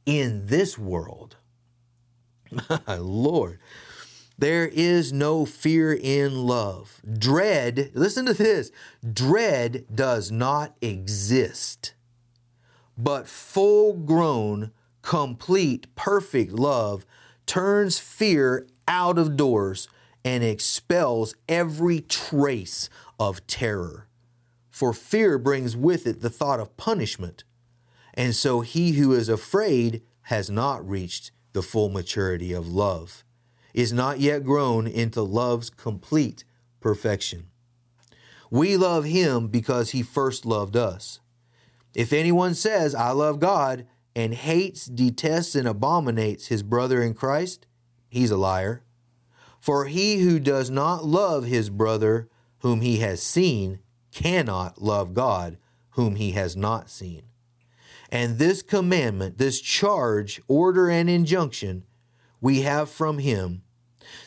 in 0.05 0.45
this 0.47 0.77
world. 0.77 1.37
My 2.87 2.97
lord 2.97 3.59
there 4.37 4.67
is 4.67 5.13
no 5.13 5.45
fear 5.45 5.93
in 5.93 6.45
love. 6.45 7.01
Dread 7.17 7.91
listen 7.93 8.25
to 8.25 8.33
this 8.33 8.71
dread 9.13 9.85
does 9.93 10.31
not 10.31 10.75
exist 10.81 11.93
but 12.97 13.27
full 13.27 13.93
grown, 13.93 14.71
complete, 15.01 15.93
perfect 15.95 16.51
love 16.51 17.05
turns 17.45 17.99
fear 17.99 18.67
out 18.87 19.17
of 19.17 19.37
doors 19.37 19.87
and 20.23 20.43
expels 20.43 21.35
every 21.47 22.01
trace 22.01 22.89
of 23.19 23.45
terror. 23.47 24.07
For 24.69 24.93
fear 24.93 25.37
brings 25.37 25.77
with 25.77 26.07
it 26.07 26.21
the 26.21 26.29
thought 26.29 26.59
of 26.59 26.75
punishment. 26.77 27.43
And 28.13 28.35
so 28.35 28.61
he 28.61 28.93
who 28.93 29.13
is 29.13 29.29
afraid 29.29 30.01
has 30.23 30.49
not 30.49 30.87
reached 30.87 31.31
the 31.53 31.61
full 31.61 31.89
maturity 31.89 32.51
of 32.53 32.67
love, 32.67 33.23
is 33.73 33.93
not 33.93 34.19
yet 34.19 34.43
grown 34.43 34.87
into 34.87 35.21
love's 35.21 35.69
complete 35.69 36.43
perfection. 36.79 37.47
We 38.49 38.77
love 38.77 39.05
him 39.05 39.47
because 39.47 39.91
he 39.91 40.01
first 40.01 40.45
loved 40.45 40.75
us. 40.75 41.19
If 41.95 42.11
anyone 42.11 42.53
says, 42.53 42.93
I 42.93 43.11
love 43.11 43.39
God, 43.39 43.87
and 44.15 44.33
hates, 44.33 44.85
detests, 44.85 45.55
and 45.55 45.67
abominates 45.67 46.47
his 46.47 46.63
brother 46.63 47.01
in 47.01 47.13
Christ, 47.13 47.67
he's 48.09 48.31
a 48.31 48.37
liar. 48.37 48.83
For 49.59 49.85
he 49.85 50.19
who 50.19 50.39
does 50.39 50.69
not 50.69 51.05
love 51.05 51.45
his 51.45 51.69
brother 51.69 52.29
whom 52.59 52.81
he 52.81 52.97
has 52.97 53.21
seen 53.21 53.79
cannot 54.13 54.81
love 54.81 55.13
God 55.13 55.57
whom 55.91 56.15
he 56.15 56.31
has 56.31 56.55
not 56.55 56.89
seen. 56.89 57.23
And 58.09 58.37
this 58.37 58.61
commandment, 58.61 59.37
this 59.37 59.59
charge, 59.59 60.41
order, 60.47 60.89
and 60.89 61.09
injunction 61.09 61.83
we 62.39 62.61
have 62.61 62.89
from 62.89 63.17
him 63.17 63.63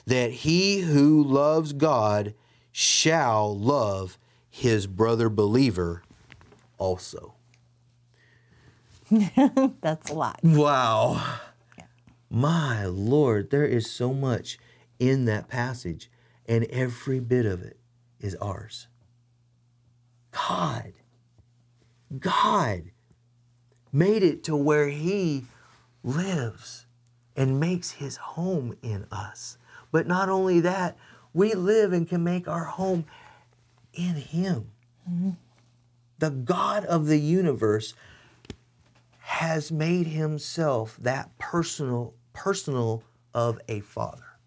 that 0.07 0.31
he 0.31 0.81
who 0.81 1.23
loves 1.23 1.73
God 1.73 2.35
shall 2.73 3.57
love 3.57 4.19
his 4.51 4.87
brother 4.87 5.29
believer 5.29 6.03
also. 6.79 7.38
That's 9.81 10.11
a 10.11 10.15
lot. 10.15 10.41
Wow. 10.43 11.23
My 12.31 12.85
Lord, 12.85 13.51
there 13.51 13.65
is 13.65 13.91
so 13.91 14.13
much 14.13 14.59
in 14.99 15.25
that 15.25 15.49
passage, 15.49 16.11
and 16.47 16.65
every 16.65 17.21
bit 17.21 17.47
of 17.47 17.63
it 17.63 17.79
is 18.21 18.35
ours. 18.37 18.89
God, 20.31 20.93
God 22.19 22.91
made 23.93 24.23
it 24.23 24.45
to 24.45 24.57
where 24.57 24.89
He 24.89 25.45
lives 26.03 26.87
and 27.35 27.59
makes 27.59 27.93
His 27.93 28.17
home 28.17 28.77
in 28.83 29.07
us. 29.11 29.57
But 29.91 30.07
not 30.07 30.29
only 30.29 30.61
that, 30.61 30.99
we 31.33 31.55
live 31.55 31.93
and 31.93 32.09
can 32.09 32.23
make 32.23 32.47
our 32.47 32.65
home 32.65 33.07
in 33.95 34.17
Him. 34.17 34.71
Mm-hmm. 35.11 35.31
The 36.19 36.31
God 36.31 36.85
of 36.85 37.07
the 37.07 37.19
universe 37.19 37.95
has 39.29 39.71
made 39.71 40.07
himself 40.07 40.97
that 40.99 41.37
personal 41.37 42.15
personal 42.33 43.05
of 43.35 43.61
a 43.69 43.81
father. 43.81 44.39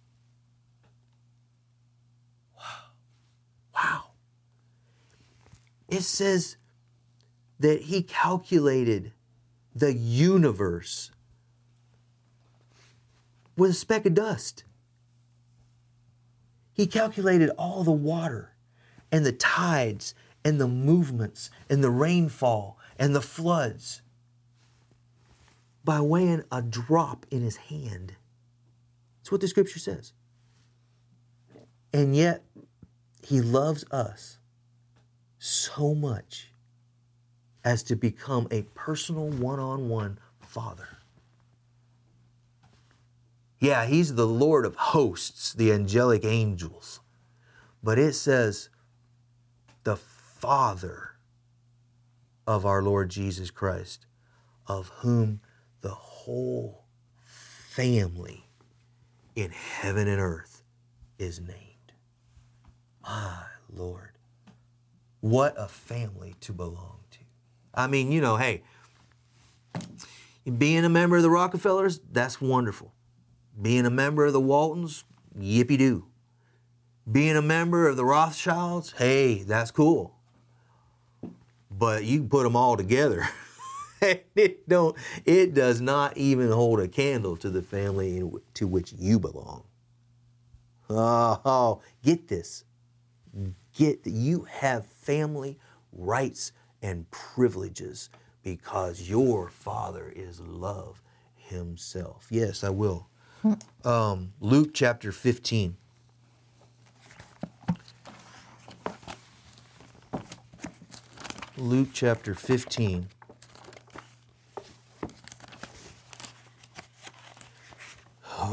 Wow. 2.57 2.63
Wow. 3.75 4.03
It 5.87 6.01
says 6.01 6.57
that 7.59 7.83
he 7.83 8.01
calculated 8.01 9.13
the 9.75 9.93
universe 9.93 11.11
with 13.55 13.69
a 13.69 13.75
speck 13.75 14.07
of 14.07 14.15
dust. 14.15 14.63
He 16.73 16.87
calculated 16.87 17.51
all 17.51 17.83
the 17.83 17.91
water 17.91 18.55
and 19.11 19.23
the 19.27 19.31
tides 19.31 20.15
and 20.43 20.59
the 20.59 20.67
movements 20.67 21.51
and 21.69 21.83
the 21.83 21.91
rainfall 21.91 22.79
and 22.97 23.15
the 23.15 23.21
floods 23.21 24.01
by 25.83 26.01
weighing 26.01 26.43
a 26.51 26.61
drop 26.61 27.25
in 27.31 27.41
his 27.41 27.57
hand. 27.57 28.15
That's 29.19 29.31
what 29.31 29.41
the 29.41 29.47
scripture 29.47 29.79
says. 29.79 30.13
And 31.93 32.15
yet, 32.15 32.43
he 33.23 33.41
loves 33.41 33.83
us 33.91 34.37
so 35.37 35.93
much 35.93 36.51
as 37.63 37.83
to 37.83 37.95
become 37.95 38.47
a 38.51 38.63
personal 38.73 39.29
one 39.29 39.59
on 39.59 39.89
one 39.89 40.17
father. 40.39 40.87
Yeah, 43.59 43.85
he's 43.85 44.15
the 44.15 44.27
Lord 44.27 44.65
of 44.65 44.75
hosts, 44.75 45.53
the 45.53 45.71
angelic 45.71 46.25
angels. 46.25 46.99
But 47.83 47.99
it 47.99 48.13
says, 48.13 48.69
the 49.83 49.95
Father 49.95 51.11
of 52.47 52.65
our 52.65 52.81
Lord 52.81 53.09
Jesus 53.09 53.51
Christ, 53.51 54.07
of 54.67 54.89
whom 54.99 55.41
the 55.81 55.89
whole 55.89 56.85
family 57.25 58.45
in 59.35 59.51
heaven 59.51 60.07
and 60.07 60.19
earth 60.19 60.63
is 61.17 61.39
named. 61.39 61.57
My 63.03 63.43
Lord, 63.73 64.11
what 65.19 65.55
a 65.57 65.67
family 65.67 66.35
to 66.41 66.53
belong 66.53 66.99
to. 67.11 67.19
I 67.73 67.87
mean, 67.87 68.11
you 68.11 68.21
know, 68.21 68.37
hey, 68.37 68.63
being 70.57 70.85
a 70.85 70.89
member 70.89 71.17
of 71.17 71.23
the 71.23 71.29
Rockefellers, 71.29 71.99
that's 72.11 72.41
wonderful. 72.41 72.93
Being 73.59 73.85
a 73.85 73.91
member 73.91 74.25
of 74.25 74.33
the 74.33 74.41
Waltons, 74.41 75.03
yippee 75.37 75.77
doo. 75.77 76.05
Being 77.11 77.35
a 77.35 77.41
member 77.41 77.87
of 77.87 77.97
the 77.97 78.05
Rothschilds, 78.05 78.93
hey, 78.97 79.43
that's 79.43 79.71
cool. 79.71 80.15
But 81.69 82.03
you 82.03 82.19
can 82.19 82.29
put 82.29 82.43
them 82.43 82.55
all 82.55 82.77
together. 82.77 83.27
it 84.35 84.67
don't 84.67 84.97
it 85.25 85.53
does 85.53 85.79
not 85.79 86.17
even 86.17 86.49
hold 86.49 86.79
a 86.79 86.87
candle 86.87 87.37
to 87.37 87.49
the 87.49 87.61
family 87.61 88.23
to 88.55 88.67
which 88.67 88.93
you 88.93 89.19
belong. 89.19 89.63
Oh, 90.89 91.81
get 92.03 92.27
this. 92.27 92.65
Get 93.75 94.01
you 94.05 94.43
have 94.49 94.85
family 94.85 95.57
rights 95.93 96.51
and 96.81 97.09
privileges 97.11 98.09
because 98.43 99.09
your 99.09 99.49
father 99.49 100.11
is 100.15 100.41
love 100.41 101.01
himself. 101.35 102.27
Yes, 102.29 102.63
I 102.63 102.69
will. 102.69 103.07
Um, 103.85 104.33
Luke 104.39 104.71
chapter 104.73 105.11
15. 105.11 105.77
Luke 111.57 111.89
chapter 111.93 112.33
15. 112.33 113.07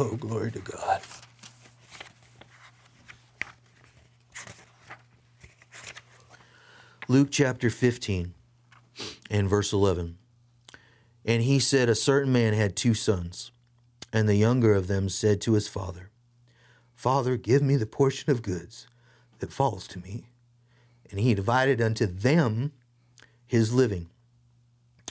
Oh, 0.00 0.14
glory 0.14 0.52
to 0.52 0.60
God. 0.60 1.00
Luke 7.08 7.30
chapter 7.32 7.68
15 7.68 8.32
and 9.28 9.48
verse 9.48 9.72
11. 9.72 10.16
And 11.24 11.42
he 11.42 11.58
said, 11.58 11.88
A 11.88 11.96
certain 11.96 12.32
man 12.32 12.52
had 12.52 12.76
two 12.76 12.94
sons, 12.94 13.50
and 14.12 14.28
the 14.28 14.36
younger 14.36 14.72
of 14.72 14.86
them 14.86 15.08
said 15.08 15.40
to 15.40 15.54
his 15.54 15.66
father, 15.66 16.10
Father, 16.94 17.36
give 17.36 17.62
me 17.62 17.74
the 17.74 17.84
portion 17.84 18.30
of 18.30 18.42
goods 18.42 18.86
that 19.40 19.52
falls 19.52 19.88
to 19.88 19.98
me. 19.98 20.28
And 21.10 21.18
he 21.18 21.34
divided 21.34 21.80
unto 21.80 22.06
them 22.06 22.70
his 23.48 23.74
living. 23.74 24.10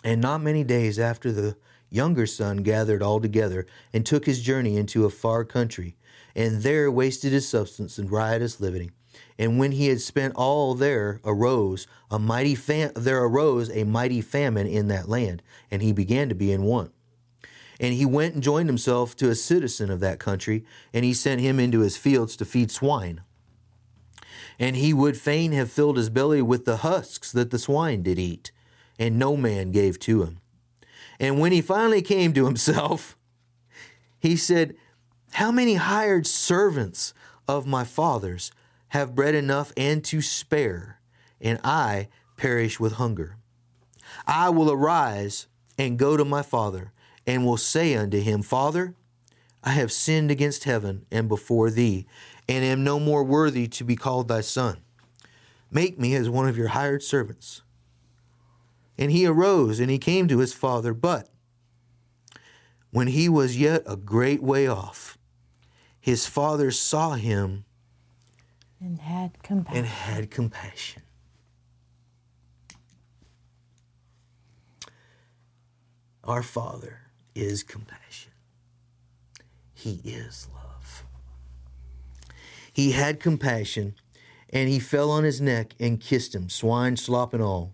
And 0.02 0.22
not 0.22 0.42
many 0.42 0.64
days 0.64 0.98
after 0.98 1.34
the 1.34 1.58
younger 1.90 2.26
son 2.26 2.58
gathered 2.58 3.02
all 3.02 3.20
together 3.20 3.66
and 3.94 4.06
took 4.06 4.26
his 4.26 4.42
journey 4.42 4.78
into 4.78 5.06
a 5.06 5.10
far 5.10 5.44
country, 5.44 5.96
and 6.36 6.62
there 6.62 6.92
wasted 6.92 7.32
his 7.32 7.48
substance 7.48 7.98
in 7.98 8.08
riotous 8.08 8.60
living. 8.60 8.92
And 9.40 9.60
when 9.60 9.72
he 9.72 9.88
had 9.88 10.02
spent 10.02 10.36
all 10.36 10.74
there 10.74 11.22
arose 11.24 11.88
a 12.10 12.20
mighty 12.20 12.56
fam- 12.56 12.92
there 12.96 13.24
arose 13.24 13.70
a 13.70 13.84
mighty 13.84 14.22
famine 14.22 14.68
in 14.68 14.88
that 14.88 15.10
land, 15.10 15.42
and 15.72 15.82
he 15.82 15.92
began 15.92 16.30
to 16.30 16.36
be 16.36 16.52
in 16.52 16.64
want. 16.64 16.92
And 17.80 17.94
he 17.94 18.06
went 18.06 18.34
and 18.34 18.44
joined 18.44 18.70
himself 18.70 19.16
to 19.18 19.30
a 19.30 19.36
citizen 19.36 19.92
of 19.92 20.00
that 20.00 20.20
country, 20.20 20.66
and 20.94 21.06
he 21.06 21.14
sent 21.14 21.42
him 21.42 21.60
into 21.60 21.82
his 21.82 21.98
fields 21.98 22.36
to 22.38 22.46
feed 22.46 22.72
swine. 22.72 23.22
And 24.60 24.76
he 24.76 24.94
would 24.94 25.18
fain 25.18 25.52
have 25.52 25.72
filled 25.72 25.98
his 25.98 26.10
belly 26.10 26.42
with 26.42 26.66
the 26.66 26.78
husks 26.78 27.32
that 27.32 27.52
the 27.52 27.60
swine 27.60 28.02
did 28.02 28.18
eat, 28.18 28.52
and 28.98 29.20
no 29.20 29.38
man 29.38 29.72
gave 29.72 30.00
to 30.00 30.24
him. 30.24 30.40
And 31.20 31.40
when 31.40 31.52
he 31.52 31.62
finally 31.62 32.02
came 32.02 32.34
to 32.34 32.46
himself, 32.46 33.18
he 34.20 34.36
said, 34.36 34.76
How 35.34 35.52
many 35.52 35.76
hired 35.76 36.28
servants 36.28 37.14
of 37.48 37.66
my 37.66 37.84
father's 37.84 38.52
have 38.90 39.16
bread 39.16 39.36
enough 39.36 39.72
and 39.76 40.04
to 40.06 40.22
spare, 40.22 41.00
and 41.42 41.60
I 41.64 42.10
perish 42.36 42.80
with 42.80 42.94
hunger? 42.94 43.38
I 44.26 44.50
will 44.50 44.72
arise 44.72 45.48
and 45.78 46.00
go 46.00 46.18
to 46.18 46.26
my 46.26 46.42
father, 46.42 46.92
and 47.26 47.46
will 47.46 47.58
say 47.58 47.96
unto 47.96 48.20
him, 48.20 48.42
Father, 48.42 48.96
I 49.64 49.72
have 49.72 49.92
sinned 49.92 50.32
against 50.32 50.64
heaven 50.64 51.06
and 51.12 51.28
before 51.28 51.70
thee, 51.70 52.08
and 52.48 52.64
am 52.64 52.84
no 52.84 53.00
more 53.00 53.24
worthy 53.24 53.68
to 53.68 53.84
be 53.84 53.96
called 53.96 54.28
thy 54.28 54.42
son. 54.42 54.78
Make 55.70 56.00
me 56.00 56.16
as 56.16 56.30
one 56.30 56.48
of 56.48 56.58
your 56.58 56.70
hired 56.70 57.04
servants. 57.04 57.62
And 58.98 59.12
he 59.12 59.26
arose 59.28 59.80
and 59.80 59.90
he 59.92 59.98
came 60.00 60.28
to 60.28 60.40
his 60.40 60.54
father, 60.54 60.94
but 60.94 61.30
when 62.92 63.08
he 63.08 63.30
was 63.30 63.58
yet 63.58 63.84
a 63.86 63.96
great 63.96 64.42
way 64.42 64.68
off, 64.68 65.18
his 66.00 66.26
father 66.26 66.72
saw 66.72 67.14
him 67.14 67.66
And 68.82 69.00
had 69.00 69.44
compassion. 69.44 69.78
and 69.78 69.86
had 69.88 70.32
compassion. 70.32 71.04
Our 76.24 76.44
Father 76.44 77.00
is 77.36 77.64
compassion. 77.64 78.34
He 79.74 80.02
is 80.04 80.48
love. 80.54 81.06
He 82.74 82.92
had 82.92 83.20
compassion, 83.22 83.96
and 84.50 84.68
he 84.68 84.80
fell 84.80 85.10
on 85.10 85.24
his 85.24 85.40
neck 85.40 85.74
and 85.80 86.02
kissed 86.02 86.36
him, 86.36 86.50
swine, 86.50 86.98
slop, 86.98 87.34
and 87.34 87.42
all. 87.42 87.74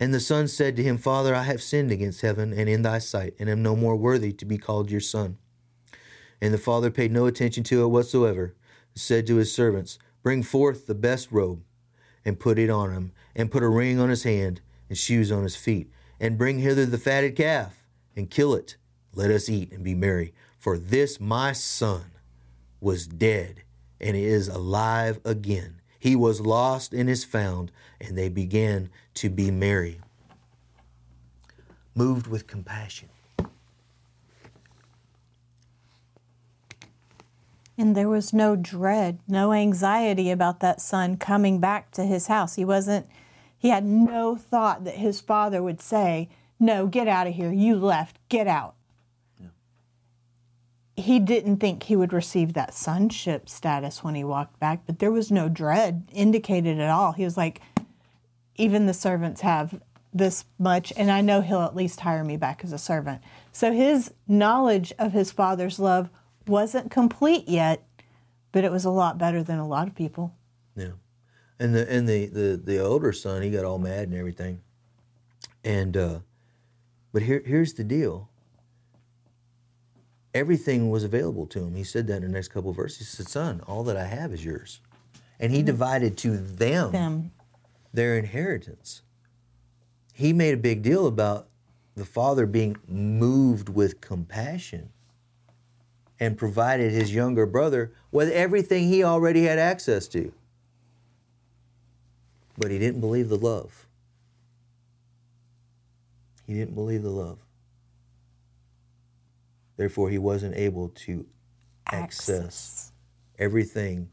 And 0.00 0.14
the 0.14 0.18
son 0.18 0.48
said 0.48 0.76
to 0.76 0.82
him, 0.82 0.96
Father, 0.96 1.34
I 1.34 1.42
have 1.42 1.62
sinned 1.62 1.92
against 1.92 2.22
heaven 2.22 2.54
and 2.54 2.70
in 2.70 2.80
thy 2.80 2.98
sight, 2.98 3.34
and 3.38 3.50
am 3.50 3.62
no 3.62 3.76
more 3.76 3.96
worthy 3.96 4.32
to 4.32 4.46
be 4.46 4.56
called 4.56 4.90
your 4.90 5.00
son. 5.00 5.36
And 6.40 6.54
the 6.54 6.58
father 6.58 6.90
paid 6.90 7.12
no 7.12 7.26
attention 7.26 7.64
to 7.64 7.82
it 7.82 7.88
whatsoever, 7.88 8.54
said 8.94 9.26
to 9.26 9.36
his 9.36 9.54
servants, 9.54 9.98
Bring 10.22 10.42
forth 10.42 10.86
the 10.86 10.94
best 10.94 11.30
robe, 11.30 11.62
and 12.24 12.40
put 12.40 12.58
it 12.58 12.70
on 12.70 12.92
him, 12.92 13.12
and 13.36 13.50
put 13.50 13.62
a 13.62 13.68
ring 13.68 14.00
on 14.00 14.08
his 14.08 14.22
hand, 14.22 14.62
and 14.88 14.96
shoes 14.96 15.30
on 15.30 15.42
his 15.42 15.56
feet, 15.56 15.90
and 16.18 16.38
bring 16.38 16.60
hither 16.60 16.86
the 16.86 16.96
fatted 16.96 17.36
calf, 17.36 17.86
and 18.16 18.30
kill 18.30 18.54
it. 18.54 18.76
Let 19.14 19.30
us 19.30 19.50
eat 19.50 19.70
and 19.70 19.84
be 19.84 19.94
merry. 19.94 20.32
For 20.58 20.78
this 20.78 21.20
my 21.20 21.52
son 21.52 22.12
was 22.80 23.06
dead, 23.06 23.64
and 24.00 24.16
is 24.16 24.48
alive 24.48 25.20
again. 25.26 25.79
He 26.00 26.16
was 26.16 26.40
lost 26.40 26.94
and 26.94 27.10
is 27.10 27.24
found, 27.24 27.70
and 28.00 28.16
they 28.16 28.30
began 28.30 28.88
to 29.14 29.28
be 29.28 29.50
merry. 29.50 30.00
Moved 31.94 32.26
with 32.26 32.46
compassion. 32.46 33.10
And 37.76 37.94
there 37.94 38.08
was 38.08 38.32
no 38.32 38.56
dread, 38.56 39.18
no 39.28 39.52
anxiety 39.52 40.30
about 40.30 40.60
that 40.60 40.80
son 40.80 41.18
coming 41.18 41.60
back 41.60 41.90
to 41.92 42.04
his 42.04 42.28
house. 42.28 42.56
He 42.56 42.64
wasn't, 42.64 43.06
he 43.58 43.68
had 43.68 43.84
no 43.84 44.36
thought 44.36 44.84
that 44.84 44.96
his 44.96 45.20
father 45.20 45.62
would 45.62 45.82
say, 45.82 46.30
No, 46.58 46.86
get 46.86 47.08
out 47.08 47.26
of 47.26 47.34
here. 47.34 47.52
You 47.52 47.76
left. 47.76 48.18
Get 48.28 48.46
out. 48.46 48.74
He 51.00 51.18
didn't 51.18 51.58
think 51.58 51.84
he 51.84 51.96
would 51.96 52.12
receive 52.12 52.52
that 52.52 52.74
sonship 52.74 53.48
status 53.48 54.04
when 54.04 54.14
he 54.14 54.24
walked 54.24 54.58
back, 54.60 54.82
but 54.86 54.98
there 54.98 55.10
was 55.10 55.30
no 55.30 55.48
dread 55.48 56.08
indicated 56.12 56.78
at 56.78 56.90
all. 56.90 57.12
He 57.12 57.24
was 57.24 57.36
like, 57.36 57.60
Even 58.56 58.86
the 58.86 58.94
servants 58.94 59.40
have 59.40 59.80
this 60.12 60.44
much, 60.58 60.92
and 60.96 61.10
I 61.10 61.20
know 61.20 61.40
he'll 61.40 61.62
at 61.62 61.76
least 61.76 62.00
hire 62.00 62.24
me 62.24 62.36
back 62.36 62.62
as 62.64 62.72
a 62.72 62.78
servant. 62.78 63.22
So 63.52 63.72
his 63.72 64.12
knowledge 64.26 64.92
of 64.98 65.12
his 65.12 65.30
father's 65.30 65.78
love 65.78 66.10
wasn't 66.46 66.90
complete 66.90 67.48
yet, 67.48 67.84
but 68.52 68.64
it 68.64 68.72
was 68.72 68.84
a 68.84 68.90
lot 68.90 69.18
better 69.18 69.42
than 69.42 69.58
a 69.58 69.66
lot 69.66 69.86
of 69.86 69.94
people. 69.94 70.34
Yeah, 70.76 70.92
and 71.58 71.74
the 71.74 71.90
and 71.90 72.08
the 72.08 72.26
the 72.26 72.60
the 72.62 72.78
older 72.78 73.12
son, 73.12 73.42
he 73.42 73.50
got 73.50 73.64
all 73.64 73.78
mad 73.78 74.08
and 74.08 74.14
everything. 74.14 74.62
And 75.62 75.96
uh, 75.96 76.18
but 77.12 77.22
here 77.22 77.42
here's 77.44 77.74
the 77.74 77.84
deal. 77.84 78.29
Everything 80.34 80.90
was 80.90 81.02
available 81.02 81.46
to 81.48 81.60
him. 81.60 81.74
He 81.74 81.84
said 81.84 82.06
that 82.06 82.16
in 82.16 82.22
the 82.22 82.28
next 82.28 82.48
couple 82.48 82.70
of 82.70 82.76
verses. 82.76 82.98
He 82.98 83.04
said, 83.04 83.28
"Son, 83.28 83.60
all 83.66 83.82
that 83.84 83.96
I 83.96 84.04
have 84.04 84.32
is 84.32 84.44
yours," 84.44 84.80
and 85.38 85.52
he 85.52 85.58
mm-hmm. 85.58 85.66
divided 85.66 86.16
to 86.18 86.36
them, 86.36 86.92
Them. 86.92 87.30
their 87.92 88.16
inheritance. 88.16 89.02
He 90.12 90.32
made 90.32 90.54
a 90.54 90.58
big 90.58 90.82
deal 90.82 91.06
about 91.06 91.48
the 91.96 92.04
father 92.04 92.46
being 92.46 92.76
moved 92.86 93.68
with 93.68 94.00
compassion 94.00 94.90
and 96.20 96.36
provided 96.36 96.92
his 96.92 97.14
younger 97.14 97.46
brother 97.46 97.92
with 98.12 98.30
everything 98.30 98.88
he 98.88 99.02
already 99.02 99.44
had 99.44 99.58
access 99.58 100.06
to. 100.08 100.32
But 102.58 102.70
he 102.70 102.78
didn't 102.78 103.00
believe 103.00 103.30
the 103.30 103.38
love. 103.38 103.86
He 106.46 106.54
didn't 106.54 106.74
believe 106.74 107.02
the 107.02 107.10
love. 107.10 107.38
Therefore, 109.80 110.10
he 110.10 110.18
wasn't 110.18 110.56
able 110.56 110.90
to 111.06 111.24
access 111.86 112.92
everything 113.38 114.10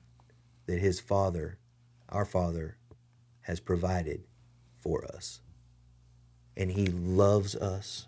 that 0.66 0.80
his 0.80 1.02
father, 1.02 1.58
our 2.08 2.24
father, 2.24 2.78
has 3.42 3.60
provided 3.60 4.24
for 4.78 5.04
us. 5.04 5.42
And 6.56 6.72
he 6.72 6.86
loves 6.88 7.54
us. 7.54 8.08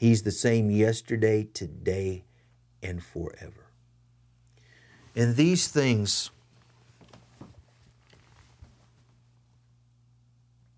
He's 0.00 0.22
the 0.22 0.30
same 0.30 0.70
yesterday, 0.70 1.46
today, 1.52 2.24
and 2.82 3.02
forever. 3.02 3.66
And 5.14 5.36
these 5.36 5.68
things 5.68 6.30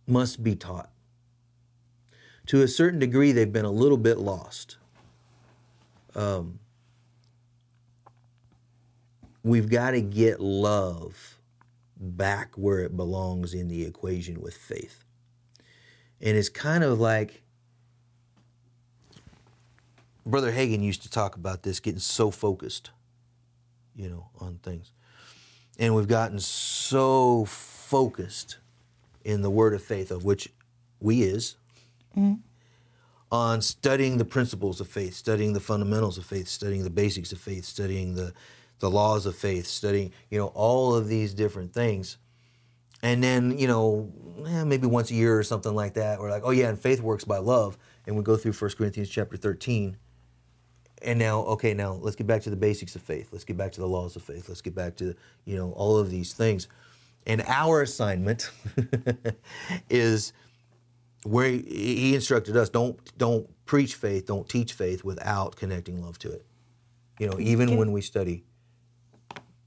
must 0.09 0.43
be 0.43 0.57
taught. 0.57 0.91
To 2.47 2.63
a 2.63 2.67
certain 2.67 2.99
degree, 2.99 3.31
they've 3.31 3.53
been 3.53 3.65
a 3.65 3.71
little 3.71 3.97
bit 3.97 4.19
lost. 4.19 4.79
Um, 6.15 6.59
we've 9.43 9.69
got 9.69 9.93
to 9.93 10.01
get 10.01 10.41
love 10.41 11.39
back 11.97 12.55
where 12.57 12.81
it 12.81 12.97
belongs 12.97 13.55
in 13.55 13.69
the 13.69 13.85
equation 13.85 14.41
with 14.41 14.55
faith. 14.57 15.05
And 16.21 16.37
it's 16.37 16.49
kind 16.49 16.85
of 16.85 17.01
like 17.01 17.43
Brother 20.27 20.53
Hagin 20.53 20.83
used 20.83 21.03
to 21.03 21.11
talk 21.11 21.37
about 21.37 21.63
this 21.63 21.81
getting 21.81 22.01
so 22.01 22.31
focused, 22.31 22.91
you 23.95 24.09
know, 24.09 24.29
on 24.39 24.57
things. 24.63 24.93
And 25.79 25.95
we've 25.95 26.09
gotten 26.09 26.39
so 26.39 27.45
focused 27.47 28.59
in 29.25 29.43
the 29.43 29.51
word 29.51 29.75
of 29.75 29.83
faith, 29.83 30.11
of 30.11 30.25
which 30.25 30.51
we 31.01 31.23
is, 31.23 31.57
on 33.33 33.63
studying 33.63 34.19
the 34.19 34.25
principles 34.25 34.81
of 34.81 34.89
faith, 34.89 35.15
studying 35.15 35.53
the 35.53 35.61
fundamentals 35.61 36.19
of 36.19 36.27
faith, 36.27 36.49
studying 36.49 36.83
the 36.83 36.91
basics 36.91 37.33
of 37.33 37.39
faith, 37.39 37.65
studying 37.65 38.15
the, 38.15 38.33
the 38.81 38.91
laws 38.91 39.27
of 39.27 39.37
faith, 39.37 39.67
studying, 39.67 40.13
you 40.31 40.39
know, 40.39 40.49
all 40.49 40.95
of 40.95 41.07
these 41.09 41.33
different 41.33 41.73
things. 41.73 42.19
And 43.03 43.23
then, 43.23 43.57
you 43.57 43.69
know, 43.69 44.13
eh, 44.47 44.65
maybe 44.65 44.87
once 44.87 45.11
a 45.11 45.15
year 45.15 45.39
or 45.39 45.43
something 45.43 45.75
like 45.75 45.95
that, 45.95 46.19
we're 46.19 46.31
like, 46.31 46.43
oh 46.45 46.51
yeah, 46.51 46.69
and 46.69 46.79
faith 46.79 47.01
works 47.01 47.25
by 47.25 47.39
love. 47.39 47.79
And 48.07 48.17
we 48.17 48.23
go 48.23 48.37
through 48.37 48.53
1 48.53 48.71
Corinthians 48.73 49.09
chapter 49.09 49.37
13. 49.37 49.97
And 51.03 51.19
now, 51.19 51.41
okay, 51.41 51.73
now 51.73 51.93
let's 51.93 52.17
get 52.17 52.27
back 52.27 52.43
to 52.43 52.51
the 52.51 52.57
basics 52.57 52.97
of 52.97 53.03
faith. 53.03 53.29
Let's 53.33 53.45
get 53.45 53.57
back 53.57 53.73
to 53.73 53.81
the 53.81 53.87
laws 53.89 54.17
of 54.17 54.23
faith. 54.23 54.49
Let's 54.49 54.61
get 54.61 54.75
back 54.75 54.97
to, 54.97 55.15
you 55.47 55.57
know, 55.57 55.73
all 55.73 55.97
of 55.97 56.11
these 56.11 56.35
things. 56.35 56.69
And 57.27 57.43
our 57.47 57.83
assignment 57.83 58.51
is 59.91 60.33
where 61.25 61.51
he 61.51 62.15
instructed 62.15 62.57
us 62.57 62.69
don't 62.69 62.99
don't 63.19 63.49
preach 63.67 63.95
faith, 63.95 64.27
don't 64.27 64.49
teach 64.49 64.73
faith 64.73 65.05
without 65.05 65.57
connecting 65.57 66.03
love 66.03 66.19
to 66.21 66.33
it. 66.33 66.45
You 67.19 67.29
know, 67.29 67.39
even 67.39 67.77
when 67.77 67.93
we 67.93 68.01
study. 68.01 68.45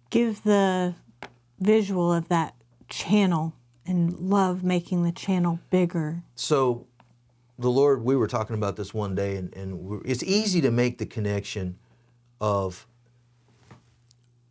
Give 0.10 0.42
the 0.44 0.96
visual 1.60 2.12
of 2.12 2.28
that 2.30 2.56
channel 2.89 3.54
and 3.86 4.18
love 4.20 4.63
making 4.63 5.04
the 5.04 5.12
channel 5.12 5.60
bigger. 5.70 6.24
So, 6.36 6.88
the 7.58 7.70
Lord, 7.70 8.04
we 8.04 8.16
were 8.16 8.28
talking 8.28 8.56
about 8.56 8.76
this 8.76 8.94
one 8.94 9.16
day, 9.16 9.36
and, 9.36 9.56
and 9.56 10.02
it's 10.06 10.24
easy 10.24 10.62
to 10.62 10.72
make 10.72 10.98
the 10.98 11.06
connection 11.06 11.78
of 12.42 12.88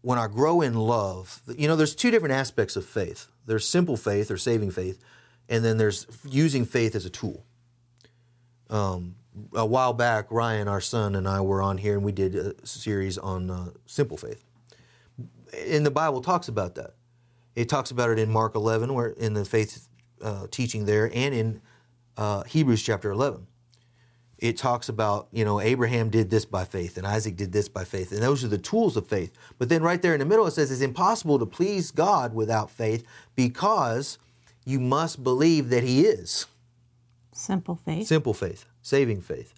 when 0.03 0.19
I 0.19 0.27
grow 0.29 0.61
in 0.61 0.75
love. 0.75 1.43
You 1.57 1.69
know, 1.69 1.77
there's 1.77 1.95
two 1.95 2.11
different 2.11 2.35
aspects 2.35 2.77
of 2.77 2.85
faith 2.85 3.29
there's 3.47 3.69
simple 3.69 3.97
faith 3.97 4.31
or 4.31 4.37
saving 4.37 4.71
faith, 4.71 5.03
and 5.49 5.65
then 5.65 5.79
there's 5.79 6.07
using 6.25 6.65
faith 6.65 6.95
as 6.95 7.05
a 7.05 7.11
tool. 7.11 7.45
Um, 8.71 9.17
a 9.55 9.67
while 9.67 9.93
back, 9.93 10.27
Ryan, 10.31 10.69
our 10.69 10.81
son, 10.81 11.15
and 11.15 11.27
I 11.27 11.41
were 11.41 11.63
on 11.63 11.79
here, 11.79 11.95
and 11.95 12.05
we 12.05 12.13
did 12.13 12.37
a 12.37 12.67
series 12.67 13.19
on 13.19 13.51
uh, 13.51 13.71
simple 13.87 14.17
faith. 14.17 14.45
And 15.67 15.85
the 15.85 15.91
Bible 15.91 16.21
talks 16.21 16.49
about 16.49 16.75
that. 16.77 16.95
It 17.55 17.69
talks 17.69 17.91
about 17.91 18.11
it 18.11 18.19
in 18.19 18.31
Mark 18.31 18.55
11, 18.55 18.93
where 18.95 19.09
in 19.09 19.35
the 19.35 19.45
faith 19.45 19.89
uh, 20.23 20.47
teaching 20.51 20.87
there, 20.87 21.11
and 21.15 21.35
in 21.35 21.61
uh, 22.17 22.43
Hebrews 22.45 22.83
chapter 22.83 23.11
11. 23.11 23.47
It 24.39 24.57
talks 24.57 24.89
about, 24.89 25.29
you 25.31 25.45
know, 25.45 25.61
Abraham 25.61 26.11
did 26.11 26.29
this 26.29 26.45
by 26.45 26.65
faith 26.65 26.97
and 26.97 27.07
Isaac 27.07 27.37
did 27.37 27.53
this 27.53 27.69
by 27.69 27.85
faith. 27.85 28.11
And 28.11 28.21
those 28.21 28.43
are 28.43 28.49
the 28.49 28.59
tools 28.59 28.97
of 28.97 29.07
faith. 29.07 29.33
But 29.57 29.69
then 29.69 29.83
right 29.83 30.03
there 30.03 30.15
in 30.15 30.19
the 30.19 30.27
middle, 30.27 30.47
it 30.49 30.51
says 30.51 30.73
it's 30.73 30.81
impossible 30.81 31.39
to 31.39 31.47
please 31.47 31.93
God 31.93 32.35
without 32.35 32.69
faith 32.69 33.05
because 33.37 34.19
you 34.65 34.81
must 34.81 35.23
believe 35.23 35.71
that 35.71 35.83
He 35.83 36.03
is. 36.03 36.47
Simple 37.33 37.77
faith. 37.77 38.07
Simple 38.07 38.35
faith, 38.35 38.67
saving 38.83 39.23
faith. 39.23 39.55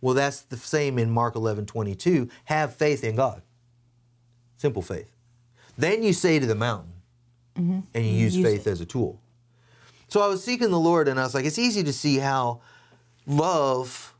Well, 0.00 0.14
that's 0.14 0.42
the 0.42 0.56
same 0.56 0.98
in 0.98 1.10
Mark 1.10 1.34
11 1.34 1.66
22. 1.66 2.28
Have 2.44 2.74
faith 2.74 3.02
in 3.02 3.16
God. 3.16 3.42
Simple 4.56 4.82
faith. 4.82 5.10
Then 5.76 6.02
you 6.02 6.12
say 6.12 6.38
to 6.38 6.46
the 6.46 6.54
mountain, 6.54 6.92
mm-hmm. 7.58 7.80
and 7.94 8.04
you, 8.04 8.12
use, 8.12 8.36
use 8.36 8.46
faith 8.46 8.66
it. 8.66 8.70
as 8.70 8.80
a 8.80 8.86
tool. 8.86 9.20
So 10.08 10.22
I 10.22 10.28
was 10.28 10.42
seeking 10.42 10.70
the 10.70 10.78
Lord, 10.78 11.08
and 11.08 11.18
I 11.18 11.24
was 11.24 11.34
like, 11.34 11.44
it's 11.44 11.58
easy 11.58 11.82
to 11.82 11.92
see 11.92 12.18
how 12.18 12.60
love 13.26 14.14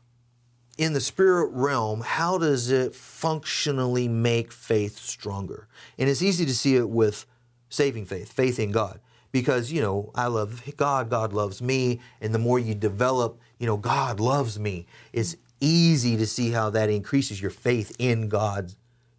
in 0.77 0.93
the 0.93 1.01
spirit 1.01 1.49
realm, 1.53 2.01
how 2.01 2.37
does 2.37 2.69
it 2.69 2.93
functionally 2.93 4.07
make 4.07 4.51
faith 4.51 4.99
stronger? 4.99 5.67
And 5.97 6.07
it's 6.09 6.21
easy 6.21 6.45
to 6.45 6.53
see 6.53 6.75
it 6.75 6.89
with 6.89 7.25
saving 7.69 8.05
faith, 8.05 8.31
faith 8.31 8.59
in 8.59 8.71
God. 8.71 8.99
Because, 9.39 9.71
you 9.71 9.81
know, 9.81 10.11
I 10.15 10.27
love 10.27 10.63
God, 10.77 11.09
God 11.11 11.31
loves 11.31 11.61
me. 11.61 11.99
And 12.21 12.33
the 12.33 12.39
more 12.39 12.57
you 12.57 12.73
develop, 12.73 13.39
you 13.59 13.67
know, 13.67 13.77
God 13.77 14.19
loves 14.19 14.59
me, 14.59 14.87
it's 15.13 15.35
easy 15.59 16.17
to 16.17 16.25
see 16.25 16.51
how 16.51 16.71
that 16.71 16.89
increases 16.89 17.39
your 17.39 17.51
faith 17.51 17.95
in 17.99 18.29
God 18.29 18.73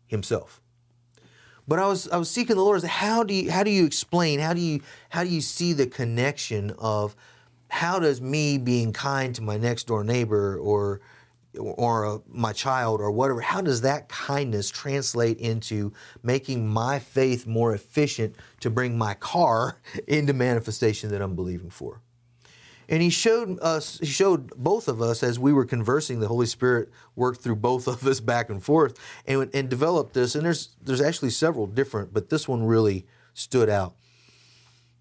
Himself. 0.08 0.60
But 1.68 1.78
I 1.78 1.86
was 1.86 2.08
I 2.08 2.16
was 2.16 2.30
seeking 2.30 2.56
the 2.56 2.62
Lord. 2.62 2.82
How 2.82 3.22
do 3.22 3.32
you 3.32 3.50
how 3.50 3.62
do 3.62 3.70
you 3.70 3.84
explain? 3.84 4.40
How 4.40 4.54
do 4.54 4.60
you 4.60 4.80
how 5.10 5.22
do 5.22 5.28
you 5.28 5.40
see 5.40 5.72
the 5.72 5.86
connection 5.86 6.74
of 6.78 7.14
how 7.68 8.00
does 8.00 8.20
me 8.20 8.58
being 8.58 8.92
kind 8.92 9.34
to 9.36 9.42
my 9.42 9.56
next 9.56 9.86
door 9.86 10.02
neighbor 10.02 10.58
or 10.58 11.00
or 11.58 12.06
uh, 12.06 12.18
my 12.28 12.52
child 12.52 13.00
or 13.00 13.10
whatever 13.10 13.40
how 13.40 13.60
does 13.60 13.80
that 13.80 14.08
kindness 14.08 14.70
translate 14.70 15.38
into 15.38 15.92
making 16.22 16.66
my 16.66 16.98
faith 16.98 17.46
more 17.46 17.74
efficient 17.74 18.34
to 18.60 18.70
bring 18.70 18.96
my 18.96 19.14
car 19.14 19.80
into 20.06 20.32
manifestation 20.32 21.10
that 21.10 21.20
i'm 21.22 21.34
believing 21.34 21.70
for? 21.70 22.00
And 22.88 23.02
he 23.02 23.10
showed 23.10 23.58
us 23.60 23.98
he 23.98 24.06
showed 24.06 24.48
both 24.56 24.88
of 24.88 25.02
us 25.02 25.22
as 25.22 25.38
we 25.38 25.52
were 25.52 25.66
conversing 25.66 26.20
the 26.20 26.28
holy 26.28 26.46
spirit 26.46 26.90
worked 27.14 27.42
through 27.42 27.56
both 27.56 27.86
of 27.86 28.06
us 28.06 28.20
back 28.20 28.48
and 28.48 28.62
forth 28.62 28.98
and, 29.26 29.50
and 29.52 29.68
developed 29.68 30.14
this. 30.14 30.34
And 30.34 30.44
there's 30.44 30.70
there's 30.80 31.02
actually 31.02 31.30
several 31.30 31.66
different 31.66 32.14
but 32.14 32.30
this 32.30 32.48
one 32.48 32.64
really 32.64 33.06
stood 33.34 33.68
out. 33.68 33.94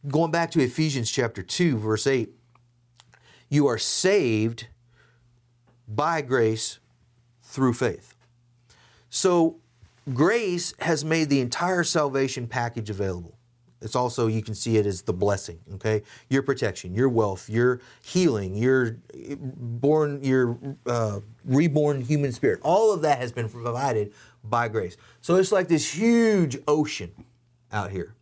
Going 0.07 0.31
back 0.31 0.51
to 0.51 0.61
ephesians 0.61 1.09
chapter 1.09 1.41
2 1.41 1.77
verse 1.77 2.05
8 2.05 2.29
you 3.49 3.67
are 3.67 3.77
saved 3.77 4.67
by 5.87 6.21
grace 6.21 6.79
through 7.41 7.73
faith. 7.73 8.15
So, 9.09 9.57
grace 10.13 10.73
has 10.79 11.05
made 11.05 11.29
the 11.29 11.39
entire 11.39 11.83
salvation 11.83 12.47
package 12.47 12.89
available. 12.89 13.37
It's 13.81 13.95
also, 13.95 14.27
you 14.27 14.41
can 14.41 14.55
see 14.55 14.77
it 14.77 14.85
as 14.85 15.03
the 15.03 15.13
blessing, 15.13 15.59
okay? 15.75 16.01
Your 16.29 16.41
protection, 16.41 16.95
your 16.95 17.09
wealth, 17.09 17.47
your 17.47 17.79
healing, 18.03 18.55
your 18.55 18.97
born, 19.37 20.23
your 20.23 20.57
uh, 20.87 21.19
reborn 21.45 22.01
human 22.01 22.31
spirit. 22.31 22.59
All 22.63 22.91
of 22.91 23.01
that 23.03 23.19
has 23.19 23.31
been 23.31 23.47
provided 23.47 24.13
by 24.43 24.67
grace. 24.67 24.97
So 25.21 25.35
it's 25.35 25.51
like 25.51 25.67
this 25.67 25.93
huge 25.93 26.57
ocean 26.67 27.11
out 27.71 27.91
here. 27.91 28.15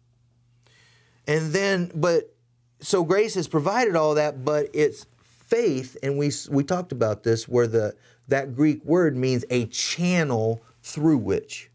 And 1.28 1.54
then, 1.54 1.92
but, 1.96 2.34
so 2.82 3.04
grace 3.04 3.36
has 3.36 3.48
provided 3.48 3.96
all 3.96 4.16
that, 4.16 4.44
but 4.44 4.70
it's 4.74 5.06
faith, 5.48 5.98
and 6.04 6.18
we 6.18 6.32
we 6.50 6.64
talked 6.64 6.92
about 6.92 7.24
this, 7.24 7.48
where 7.48 7.68
the 7.68 7.96
that 8.28 8.56
Greek 8.56 8.84
word 8.84 9.16
means 9.16 9.46
a 9.50 9.66
channel 9.68 10.62
through 10.82 11.18
which. 11.18 11.70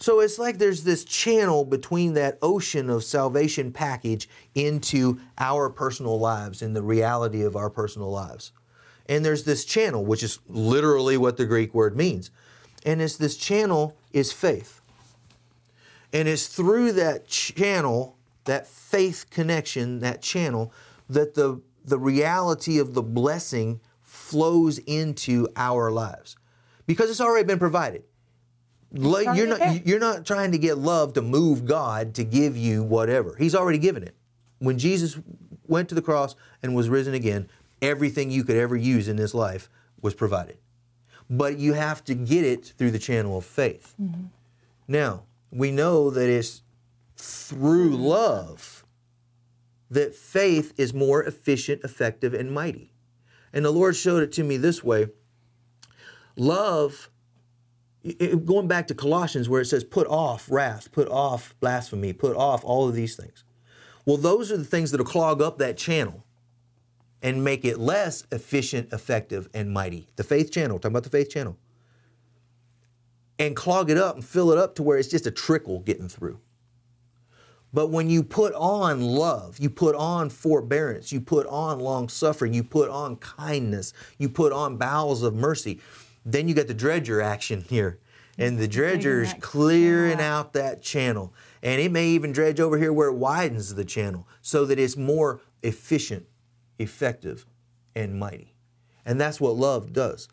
So 0.00 0.20
it's 0.20 0.38
like 0.38 0.58
there's 0.58 0.84
this 0.84 1.04
channel 1.04 1.64
between 1.64 2.14
that 2.14 2.38
ocean 2.40 2.88
of 2.88 3.02
salvation 3.02 3.72
package 3.72 4.28
into 4.54 5.18
our 5.38 5.68
personal 5.70 6.18
lives, 6.18 6.62
in 6.62 6.72
the 6.72 6.82
reality 6.82 7.42
of 7.42 7.56
our 7.56 7.68
personal 7.68 8.10
lives. 8.10 8.52
And 9.08 9.24
there's 9.24 9.44
this 9.44 9.64
channel, 9.64 10.04
which 10.04 10.22
is 10.22 10.38
literally 10.46 11.16
what 11.16 11.36
the 11.36 11.46
Greek 11.46 11.74
word 11.74 11.96
means. 11.96 12.30
And 12.84 13.02
it's 13.02 13.16
this 13.16 13.36
channel 13.36 13.96
is 14.12 14.30
faith. 14.30 14.80
And 16.12 16.28
it's 16.28 16.46
through 16.46 16.92
that 16.92 17.26
channel, 17.26 18.16
that 18.44 18.66
faith 18.66 19.26
connection, 19.30 19.98
that 20.00 20.22
channel, 20.22 20.72
that 21.08 21.34
the 21.34 21.60
the 21.88 21.98
reality 21.98 22.78
of 22.78 22.94
the 22.94 23.02
blessing 23.02 23.80
flows 24.02 24.78
into 24.78 25.48
our 25.56 25.90
lives 25.90 26.36
because 26.86 27.10
it's 27.10 27.20
already 27.20 27.46
been 27.46 27.58
provided. 27.58 28.02
You're 28.90 29.46
not, 29.46 29.86
you're 29.86 29.98
not 29.98 30.24
trying 30.24 30.52
to 30.52 30.58
get 30.58 30.78
love 30.78 31.12
to 31.14 31.22
move 31.22 31.66
God 31.66 32.14
to 32.14 32.24
give 32.24 32.56
you 32.56 32.82
whatever. 32.82 33.36
He's 33.36 33.54
already 33.54 33.78
given 33.78 34.02
it. 34.02 34.14
When 34.60 34.78
Jesus 34.78 35.18
went 35.66 35.90
to 35.90 35.94
the 35.94 36.02
cross 36.02 36.34
and 36.62 36.74
was 36.74 36.88
risen 36.88 37.12
again, 37.12 37.48
everything 37.82 38.30
you 38.30 38.44
could 38.44 38.56
ever 38.56 38.76
use 38.76 39.06
in 39.06 39.16
this 39.16 39.34
life 39.34 39.68
was 40.00 40.14
provided. 40.14 40.56
But 41.28 41.58
you 41.58 41.74
have 41.74 42.02
to 42.04 42.14
get 42.14 42.44
it 42.44 42.72
through 42.78 42.92
the 42.92 42.98
channel 42.98 43.36
of 43.36 43.44
faith. 43.44 43.94
Mm-hmm. 44.00 44.24
Now, 44.88 45.24
we 45.50 45.70
know 45.70 46.08
that 46.10 46.28
it's 46.30 46.62
through 47.16 47.96
love 47.96 48.77
that 49.90 50.14
faith 50.14 50.74
is 50.76 50.92
more 50.92 51.22
efficient, 51.22 51.82
effective, 51.82 52.34
and 52.34 52.52
mighty. 52.52 52.92
And 53.52 53.64
the 53.64 53.70
Lord 53.70 53.96
showed 53.96 54.22
it 54.22 54.32
to 54.32 54.44
me 54.44 54.56
this 54.56 54.84
way 54.84 55.08
love, 56.36 57.10
going 58.44 58.68
back 58.68 58.86
to 58.88 58.94
Colossians 58.94 59.48
where 59.48 59.60
it 59.60 59.66
says, 59.66 59.82
put 59.84 60.06
off 60.06 60.46
wrath, 60.50 60.92
put 60.92 61.08
off 61.08 61.54
blasphemy, 61.60 62.12
put 62.12 62.36
off 62.36 62.64
all 62.64 62.88
of 62.88 62.94
these 62.94 63.16
things. 63.16 63.44
Well, 64.06 64.16
those 64.16 64.52
are 64.52 64.56
the 64.56 64.64
things 64.64 64.90
that'll 64.90 65.04
clog 65.04 65.42
up 65.42 65.58
that 65.58 65.76
channel 65.76 66.24
and 67.22 67.42
make 67.42 67.64
it 67.64 67.78
less 67.78 68.24
efficient, 68.30 68.92
effective, 68.92 69.48
and 69.52 69.70
mighty. 69.70 70.08
The 70.16 70.24
faith 70.24 70.52
channel, 70.52 70.78
talking 70.78 70.92
about 70.92 71.04
the 71.04 71.10
faith 71.10 71.30
channel. 71.30 71.56
And 73.38 73.54
clog 73.54 73.90
it 73.90 73.98
up 73.98 74.14
and 74.14 74.24
fill 74.24 74.50
it 74.50 74.58
up 74.58 74.74
to 74.76 74.82
where 74.82 74.98
it's 74.98 75.08
just 75.08 75.26
a 75.26 75.30
trickle 75.30 75.80
getting 75.80 76.08
through. 76.08 76.40
But 77.72 77.88
when 77.90 78.08
you 78.08 78.22
put 78.22 78.54
on 78.54 79.02
love, 79.02 79.58
you 79.58 79.68
put 79.68 79.94
on 79.94 80.30
forbearance, 80.30 81.12
you 81.12 81.20
put 81.20 81.46
on 81.46 81.80
long 81.80 82.08
suffering, 82.08 82.54
you 82.54 82.62
put 82.62 82.88
on 82.88 83.16
kindness, 83.16 83.92
you 84.16 84.28
put 84.28 84.52
on 84.52 84.78
bowels 84.78 85.22
of 85.22 85.34
mercy, 85.34 85.80
then 86.24 86.48
you 86.48 86.54
get 86.54 86.68
the 86.68 86.74
dredger 86.74 87.20
action 87.20 87.60
here. 87.60 87.98
And 88.38 88.58
the 88.58 88.68
dredger 88.68 89.22
is 89.22 89.34
clearing 89.40 90.20
out 90.20 90.52
that 90.52 90.80
channel. 90.80 91.34
And 91.62 91.80
it 91.80 91.90
may 91.90 92.08
even 92.08 92.32
dredge 92.32 92.60
over 92.60 92.78
here 92.78 92.92
where 92.92 93.08
it 93.08 93.16
widens 93.16 93.74
the 93.74 93.84
channel 93.84 94.28
so 94.42 94.64
that 94.64 94.78
it's 94.78 94.96
more 94.96 95.40
efficient, 95.62 96.26
effective, 96.78 97.46
and 97.96 98.18
mighty. 98.18 98.54
And 99.04 99.20
that's 99.20 99.40
what 99.40 99.56
love 99.56 99.92
does. 99.92 100.28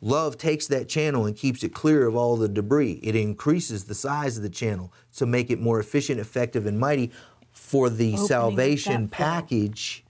Love 0.00 0.38
takes 0.38 0.66
that 0.66 0.88
channel 0.88 1.26
and 1.26 1.36
keeps 1.36 1.62
it 1.62 1.74
clear 1.74 2.06
of 2.06 2.16
all 2.16 2.36
the 2.36 2.48
debris. 2.48 3.00
It 3.02 3.14
increases 3.14 3.84
the 3.84 3.94
size 3.94 4.36
of 4.36 4.42
the 4.42 4.50
channel 4.50 4.92
to 5.16 5.26
make 5.26 5.50
it 5.50 5.60
more 5.60 5.78
efficient, 5.78 6.18
effective, 6.18 6.64
and 6.64 6.78
mighty 6.78 7.12
for 7.52 7.90
the 7.90 8.12
Opening 8.12 8.26
salvation 8.26 9.08
package 9.08 10.04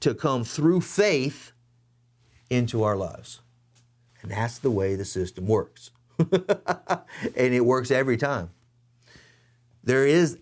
to 0.00 0.14
come 0.14 0.44
through 0.44 0.80
faith 0.80 1.52
into 2.48 2.82
our 2.82 2.96
lives. 2.96 3.40
And 4.22 4.30
that's 4.30 4.58
the 4.58 4.70
way 4.70 4.94
the 4.94 5.04
system 5.04 5.46
works. 5.46 5.90
and 6.18 7.54
it 7.54 7.64
works 7.64 7.90
every 7.90 8.16
time. 8.16 8.50
There 9.84 10.06
is 10.06 10.38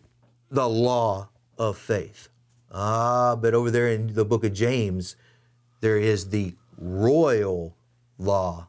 the 0.51 0.69
law 0.69 1.29
of 1.59 1.77
faith. 1.77 2.29
Ah, 2.71 3.37
but 3.37 3.55
over 3.55 3.71
there 3.71 3.89
in 3.89 4.15
the 4.15 4.25
book 4.25 4.45
of 4.45 4.53
James, 4.53 5.17
there 5.81 5.99
is 5.99 6.31
the 6.31 6.55
royal 6.79 7.77
law 8.25 8.69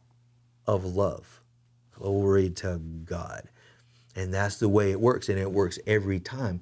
of 0.68 0.86
love. 0.86 1.41
Glory 1.94 2.50
to 2.50 2.78
God. 3.06 3.50
And 4.15 4.34
that's 4.34 4.58
the 4.58 4.70
way 4.70 4.91
it 4.91 5.00
works, 5.00 5.30
and 5.30 5.38
it 5.38 5.52
works 5.52 5.80
every 5.86 6.20
time. 6.20 6.62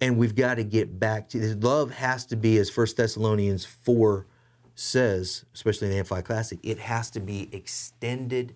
And 0.00 0.16
we've 0.16 0.34
got 0.34 0.54
to 0.54 0.64
get 0.64 1.00
back 1.00 1.28
to 1.30 1.38
this. 1.38 1.56
Love 1.62 1.90
has 1.90 2.24
to 2.26 2.36
be, 2.36 2.58
as 2.58 2.74
1 2.76 2.86
Thessalonians 2.96 3.64
4 3.64 4.26
says, 4.76 5.44
especially 5.54 5.88
in 5.88 5.92
the 5.92 5.98
Amplified 5.98 6.24
Classic, 6.24 6.58
it 6.62 6.78
has 6.78 7.10
to 7.10 7.20
be 7.20 7.48
extended 7.52 8.54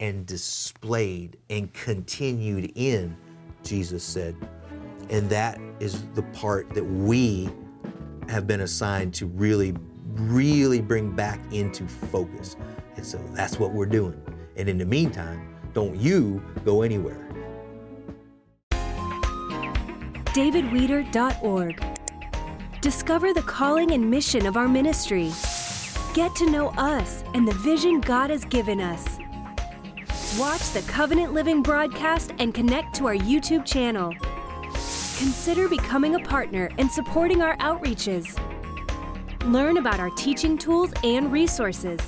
and 0.00 0.26
displayed 0.26 1.38
and 1.48 1.72
continued 1.72 2.72
in, 2.74 3.16
Jesus 3.64 4.04
said. 4.04 4.36
And 5.08 5.30
that 5.30 5.58
is 5.80 6.04
the 6.14 6.22
part 6.24 6.74
that 6.74 6.84
we 6.84 7.48
have 8.28 8.46
been 8.46 8.60
assigned 8.60 9.14
to 9.14 9.26
really, 9.26 9.74
really 10.14 10.80
bring 10.80 11.10
back 11.10 11.40
into 11.52 11.86
focus. 11.86 12.56
And 12.96 13.04
so 13.04 13.18
that's 13.32 13.58
what 13.58 13.72
we're 13.72 13.86
doing. 13.86 14.20
And 14.56 14.68
in 14.68 14.78
the 14.78 14.86
meantime, 14.86 15.56
don't 15.72 15.96
you 15.96 16.42
go 16.64 16.82
anywhere. 16.82 17.32
davidweeter.org. 20.32 21.84
Discover 22.80 23.34
the 23.34 23.42
calling 23.42 23.90
and 23.92 24.10
mission 24.10 24.46
of 24.46 24.56
our 24.56 24.66
ministry. 24.66 25.30
Get 26.14 26.34
to 26.36 26.50
know 26.50 26.68
us 26.70 27.22
and 27.34 27.46
the 27.46 27.54
vision 27.54 28.00
God 28.00 28.30
has 28.30 28.44
given 28.46 28.80
us. 28.80 29.18
Watch 30.38 30.70
the 30.70 30.82
Covenant 30.88 31.34
Living 31.34 31.62
broadcast 31.62 32.32
and 32.38 32.54
connect 32.54 32.94
to 32.96 33.06
our 33.06 33.14
YouTube 33.14 33.66
channel. 33.66 34.14
Consider 35.18 35.68
becoming 35.68 36.14
a 36.14 36.20
partner 36.20 36.70
and 36.78 36.90
supporting 36.90 37.42
our 37.42 37.56
outreaches. 37.58 38.34
Learn 39.46 39.78
about 39.78 39.98
our 39.98 40.10
teaching 40.10 40.56
tools 40.56 40.92
and 41.02 41.32
resources. 41.32 42.00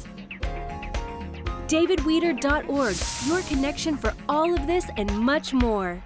davidweeter.org, 1.67 2.97
your 3.27 3.43
connection 3.49 3.97
for 3.97 4.15
all 4.29 4.55
of 4.55 4.67
this 4.67 4.87
and 4.97 5.11
much 5.19 5.53
more. 5.53 6.03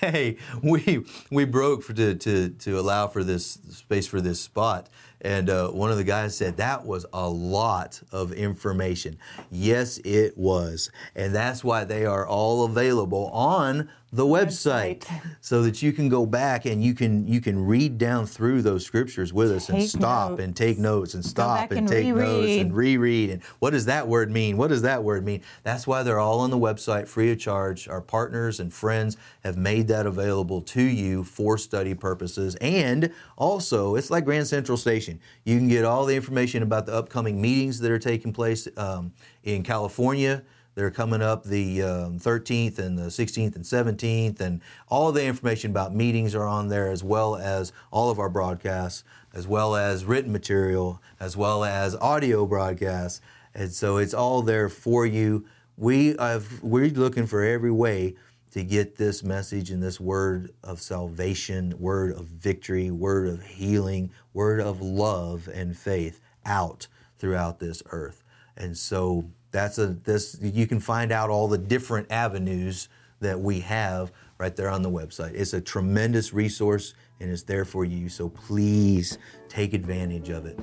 hey, 0.00 0.36
we 0.62 1.04
we 1.30 1.44
broke 1.44 1.82
for, 1.82 1.92
to, 1.92 2.14
to 2.14 2.50
to 2.50 2.78
allow 2.78 3.06
for 3.06 3.22
this 3.24 3.58
space 3.70 4.06
for 4.06 4.20
this 4.20 4.40
spot, 4.40 4.88
and 5.22 5.50
uh, 5.50 5.68
one 5.68 5.90
of 5.90 5.96
the 5.96 6.04
guys 6.04 6.36
said 6.36 6.56
that 6.56 6.84
was 6.84 7.06
a 7.12 7.28
lot 7.28 8.00
of 8.12 8.32
information. 8.32 9.18
Yes, 9.50 9.98
it 10.04 10.36
was, 10.36 10.90
and 11.14 11.34
that's 11.34 11.64
why 11.64 11.84
they 11.84 12.04
are 12.04 12.26
all 12.26 12.64
available 12.64 13.26
on 13.28 13.88
the 14.12 14.24
website, 14.24 15.04
so 15.40 15.62
that 15.62 15.82
you 15.82 15.92
can 15.92 16.08
go 16.08 16.24
back 16.24 16.64
and 16.64 16.82
you 16.82 16.94
can 16.94 17.26
you 17.26 17.40
can 17.40 17.66
read 17.66 17.98
down 17.98 18.24
through 18.24 18.62
those 18.62 18.84
scriptures 18.84 19.32
with 19.32 19.50
us 19.50 19.68
and 19.68 19.78
Take 19.78 19.90
stop 19.90 20.38
and 20.38 20.56
take 20.56 20.78
notes 20.78 21.14
and 21.14 21.24
stop 21.24 21.70
and, 21.70 21.80
and 21.80 21.88
take 21.88 22.06
notes 22.14 22.52
and 22.52 22.74
reread 22.74 23.30
and 23.30 23.42
what 23.58 23.70
does 23.70 23.86
that 23.86 24.06
word 24.08 24.30
mean? 24.30 24.56
What 24.56 24.68
does 24.68 24.82
that 24.82 25.02
word 25.02 25.24
mean? 25.24 25.42
That's 25.64 25.86
why 25.86 26.02
they're 26.02 26.18
all 26.18 26.40
on 26.40 26.50
the 26.50 26.58
website 26.58 27.08
free 27.08 27.30
of 27.30 27.38
charge. 27.38 27.88
Our 27.88 28.00
partners 28.00 28.60
and 28.60 28.72
friends 28.72 29.16
have 29.44 29.56
made 29.56 29.88
that 29.88 30.06
available 30.06 30.62
to 30.62 30.82
you 30.82 31.24
for 31.24 31.58
study 31.58 31.94
purposes. 31.94 32.56
And 32.60 33.12
also, 33.36 33.96
it's 33.96 34.10
like 34.10 34.24
Grand 34.24 34.46
Central 34.46 34.78
Station. 34.78 35.05
You 35.44 35.56
can 35.58 35.68
get 35.68 35.84
all 35.84 36.04
the 36.04 36.14
information 36.14 36.62
about 36.62 36.86
the 36.86 36.94
upcoming 36.94 37.40
meetings 37.40 37.78
that 37.80 37.90
are 37.90 37.98
taking 37.98 38.32
place 38.32 38.68
um, 38.76 39.12
in 39.44 39.62
California. 39.62 40.42
They're 40.74 40.90
coming 40.90 41.22
up 41.22 41.44
the 41.44 41.82
um, 41.82 42.18
13th 42.18 42.78
and 42.78 42.98
the 42.98 43.04
16th 43.04 43.56
and 43.56 43.64
17th, 43.64 44.40
and 44.40 44.60
all 44.88 45.10
the 45.10 45.24
information 45.24 45.70
about 45.70 45.94
meetings 45.94 46.34
are 46.34 46.46
on 46.46 46.68
there, 46.68 46.90
as 46.90 47.02
well 47.02 47.36
as 47.36 47.72
all 47.90 48.10
of 48.10 48.18
our 48.18 48.28
broadcasts, 48.28 49.02
as 49.32 49.48
well 49.48 49.74
as 49.74 50.04
written 50.04 50.30
material, 50.30 51.00
as 51.18 51.34
well 51.34 51.64
as 51.64 51.96
audio 51.96 52.44
broadcasts. 52.44 53.22
And 53.54 53.72
so 53.72 53.96
it's 53.96 54.12
all 54.12 54.42
there 54.42 54.68
for 54.68 55.06
you. 55.06 55.46
We 55.78 56.14
have, 56.18 56.62
we're 56.62 56.90
looking 56.90 57.26
for 57.26 57.42
every 57.42 57.72
way 57.72 58.16
to 58.56 58.64
get 58.64 58.96
this 58.96 59.22
message 59.22 59.70
and 59.70 59.82
this 59.82 60.00
word 60.00 60.50
of 60.64 60.80
salvation, 60.80 61.74
word 61.78 62.16
of 62.16 62.24
victory, 62.24 62.90
word 62.90 63.28
of 63.28 63.42
healing, 63.42 64.10
word 64.32 64.62
of 64.62 64.80
love 64.80 65.46
and 65.52 65.76
faith 65.76 66.22
out 66.46 66.86
throughout 67.18 67.58
this 67.58 67.82
earth. 67.90 68.24
And 68.56 68.74
so 68.74 69.30
that's 69.50 69.76
a 69.76 69.88
this 69.88 70.38
you 70.40 70.66
can 70.66 70.80
find 70.80 71.12
out 71.12 71.28
all 71.28 71.48
the 71.48 71.58
different 71.58 72.10
avenues 72.10 72.88
that 73.20 73.38
we 73.38 73.60
have 73.60 74.10
right 74.38 74.56
there 74.56 74.70
on 74.70 74.80
the 74.80 74.90
website. 74.90 75.34
It's 75.34 75.52
a 75.52 75.60
tremendous 75.60 76.32
resource 76.32 76.94
and 77.20 77.30
it's 77.30 77.42
there 77.42 77.66
for 77.66 77.84
you. 77.84 78.08
So 78.08 78.30
please 78.30 79.18
take 79.50 79.74
advantage 79.74 80.30
of 80.30 80.46
it. 80.46 80.58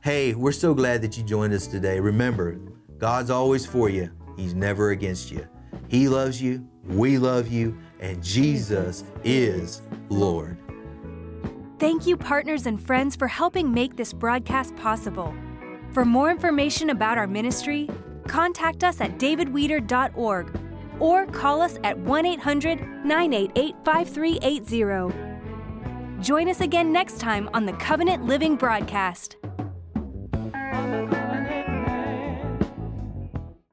Hey, 0.00 0.34
we're 0.34 0.50
so 0.50 0.74
glad 0.74 1.00
that 1.02 1.16
you 1.16 1.22
joined 1.22 1.52
us 1.52 1.68
today. 1.68 2.00
Remember, 2.00 2.58
God's 2.98 3.30
always 3.30 3.64
for 3.64 3.88
you. 3.88 4.10
He's 4.36 4.52
never 4.52 4.90
against 4.90 5.30
you. 5.30 5.46
He 5.86 6.08
loves 6.08 6.42
you, 6.42 6.68
we 6.86 7.18
love 7.18 7.48
you, 7.48 7.76
and 8.00 8.22
Jesus 8.22 9.04
is 9.24 9.82
Lord. 10.08 10.56
Thank 11.78 12.06
you, 12.06 12.16
partners 12.16 12.66
and 12.66 12.80
friends, 12.80 13.16
for 13.16 13.26
helping 13.26 13.72
make 13.72 13.96
this 13.96 14.12
broadcast 14.12 14.76
possible. 14.76 15.34
For 15.92 16.04
more 16.04 16.30
information 16.30 16.90
about 16.90 17.18
our 17.18 17.26
ministry, 17.26 17.88
contact 18.28 18.84
us 18.84 19.00
at 19.00 19.18
davidweeter.org 19.18 20.60
or 21.00 21.26
call 21.26 21.62
us 21.62 21.78
at 21.82 21.98
1 21.98 22.26
800 22.26 23.04
988 23.04 23.74
5380. 23.84 26.22
Join 26.22 26.50
us 26.50 26.60
again 26.60 26.92
next 26.92 27.18
time 27.18 27.48
on 27.54 27.64
the 27.64 27.72
Covenant 27.74 28.26
Living 28.26 28.56
Broadcast. 28.56 29.36